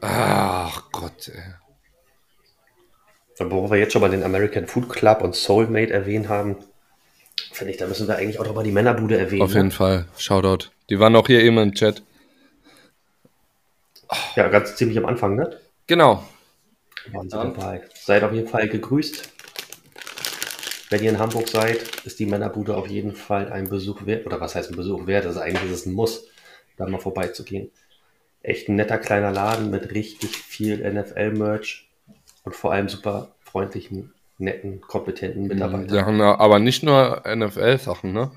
[0.00, 1.42] Ach Gott, ey.
[3.40, 6.58] Aber wo wir jetzt schon mal den American Food Club und Soulmate erwähnt haben,
[7.50, 9.42] finde ich, da müssen wir eigentlich auch noch mal die Männerbude erwähnen.
[9.42, 10.06] Auf jeden Fall.
[10.16, 10.70] Shoutout.
[10.90, 12.04] Die waren auch hier eben im Chat.
[14.36, 15.58] Ja, ganz ziemlich am Anfang, ne?
[15.86, 16.24] Genau.
[17.12, 17.82] waren Sie dabei.
[17.94, 19.30] Seid auf jeden Fall gegrüßt.
[20.90, 24.26] Wenn ihr in Hamburg seid, ist die Männerbude auf jeden Fall ein Besuch wert.
[24.26, 25.24] Oder was heißt ein Besuch wert?
[25.24, 26.26] Also eigentlich ist es ein Muss,
[26.76, 27.70] da mal vorbeizugehen.
[28.42, 31.88] Echt ein netter kleiner Laden mit richtig viel NFL-Merch
[32.44, 35.88] und vor allem super freundlichen, netten, kompetenten Mitarbeitern.
[35.88, 38.32] Die haben ja aber nicht nur NFL-Sachen, ne?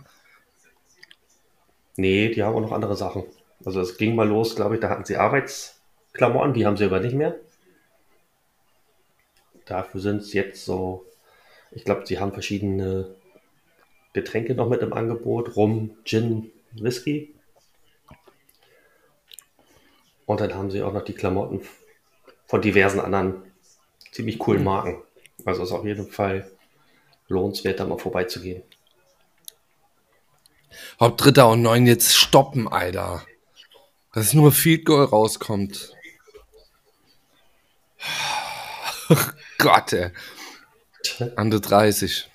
[1.95, 3.23] Nee, die haben auch noch andere Sachen.
[3.65, 6.99] Also es ging mal los, glaube ich, da hatten sie Arbeitsklamotten, die haben sie aber
[6.99, 7.35] nicht mehr.
[9.65, 11.05] Dafür sind es jetzt so,
[11.71, 13.15] ich glaube, sie haben verschiedene
[14.11, 17.33] Getränke noch mit im Angebot, Rum, Gin, Whisky.
[20.25, 21.61] Und dann haben sie auch noch die Klamotten
[22.45, 23.43] von diversen anderen
[24.11, 25.01] ziemlich coolen Marken.
[25.45, 26.49] Also ist auf jeden Fall
[27.27, 28.63] lohnenswert, da mal vorbeizugehen.
[30.97, 33.25] Ob Dritter und Neun jetzt stoppen, Alter.
[34.13, 35.91] Dass nur Field Goal rauskommt.
[39.57, 40.11] Gott, ey.
[41.35, 42.29] Ande 30.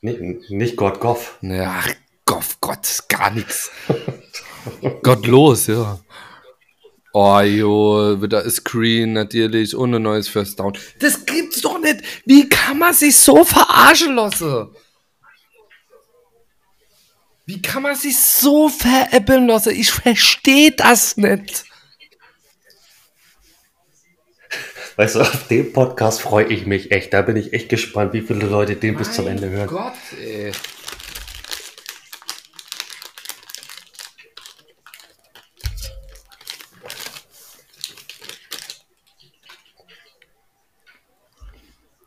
[0.00, 1.38] Nicht, nicht Gott Goff.
[1.40, 1.82] Ja,
[2.24, 3.70] Goff, Gott, gar nichts.
[5.02, 6.00] Gott los, ja.
[7.12, 10.76] Oh, jo, wieder Screen natürlich ohne neues First Down.
[10.98, 12.02] Das gibt's doch nicht.
[12.26, 14.68] Wie kann man sich so verarschen lassen?
[17.46, 19.70] Wie kann man sich so veräppeln lassen?
[19.70, 21.64] Ich verstehe das nicht.
[24.96, 27.12] Weißt du, auf dem Podcast freue ich mich echt.
[27.12, 29.68] Da bin ich echt gespannt, wie viele Leute den mein bis zum Ende hören.
[29.68, 30.50] Gott, ey.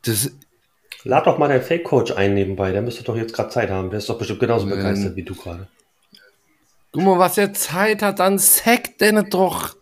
[0.01, 0.31] Das,
[1.03, 3.89] Lad doch mal deinen Fake-Coach ein nebenbei, der müsste doch jetzt gerade Zeit haben.
[3.89, 5.67] Der ist doch bestimmt genauso ähm, begeistert wie du gerade.
[6.91, 9.75] Guck mal, was er Zeit hat, dann sack den doch.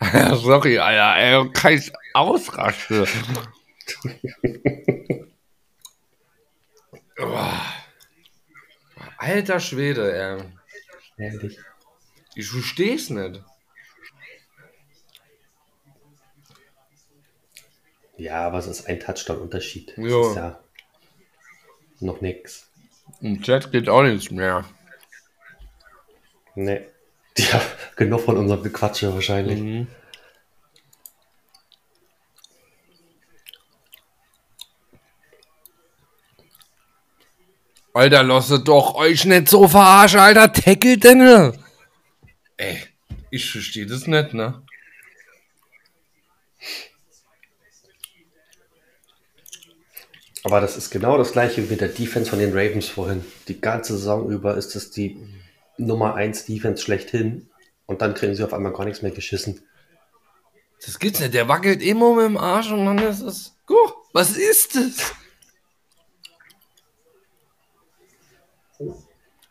[0.32, 3.06] Sorry, Alter, ey, kann ich ausrasten.
[9.18, 10.42] Alter Schwede, ey.
[11.18, 11.58] Ehrlich.
[12.34, 13.42] Ich versteh's nicht.
[18.16, 19.94] Ja, aber es ist ein Touchdown-Unterschied.
[19.96, 20.28] Ja.
[20.30, 20.60] ist ja
[22.00, 22.68] noch nix.
[23.20, 24.64] Im Chat geht auch nichts mehr.
[26.54, 26.86] Nee.
[27.38, 27.60] Ja,
[27.96, 29.60] genug von unserem Gequatsche wahrscheinlich.
[29.60, 29.88] Mhm.
[37.92, 40.50] Alter, lasst doch euch nicht so verarschen, Alter.
[40.50, 41.58] Tackle denn.
[42.56, 42.78] Ey,
[43.30, 44.62] ich verstehe das nicht, ne?
[50.46, 53.24] Aber das ist genau das gleiche wie mit der Defense von den Ravens vorhin.
[53.48, 55.18] Die ganze Saison über ist es die
[55.76, 57.50] Nummer 1 Defense schlechthin
[57.86, 59.60] und dann kriegen sie auf einmal gar nichts mehr geschissen.
[60.84, 61.34] Das gibt's nicht.
[61.34, 63.56] Der wackelt immer mit dem Arsch und dann ist es.
[63.66, 65.14] Guck, was ist das?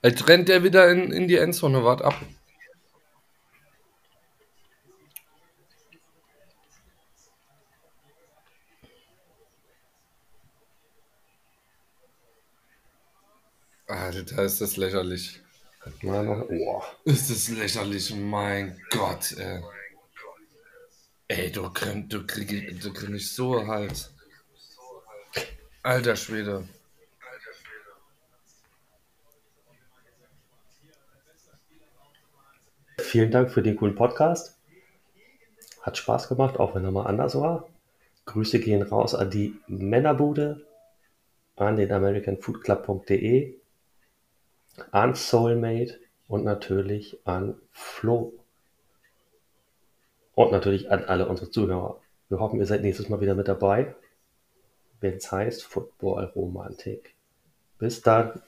[0.01, 1.83] Jetzt rennt der wieder in, in die Endzone.
[1.83, 2.15] Wart ab.
[13.87, 15.41] Alter, ist das lächerlich.
[16.03, 16.81] Oh.
[17.03, 19.61] Ist das lächerlich, mein Gott, ey.
[21.27, 24.11] Ey, du kriegst du krieg, du krieg mich so halt.
[25.83, 26.67] Alter Schwede.
[32.97, 34.57] Vielen Dank für den coolen Podcast.
[35.81, 37.67] Hat Spaß gemacht, auch wenn er mal anders war.
[38.25, 40.65] Grüße gehen raus an die Männerbude,
[41.55, 43.59] an den americanfoodclub.de
[44.91, 48.33] an Soulmate und natürlich an Flo.
[50.33, 52.01] Und natürlich an alle unsere Zuhörer.
[52.29, 53.95] Wir hoffen, ihr seid nächstes Mal wieder mit dabei,
[54.99, 57.15] wenn es heißt Football Romantik.
[57.77, 58.41] Bis dann.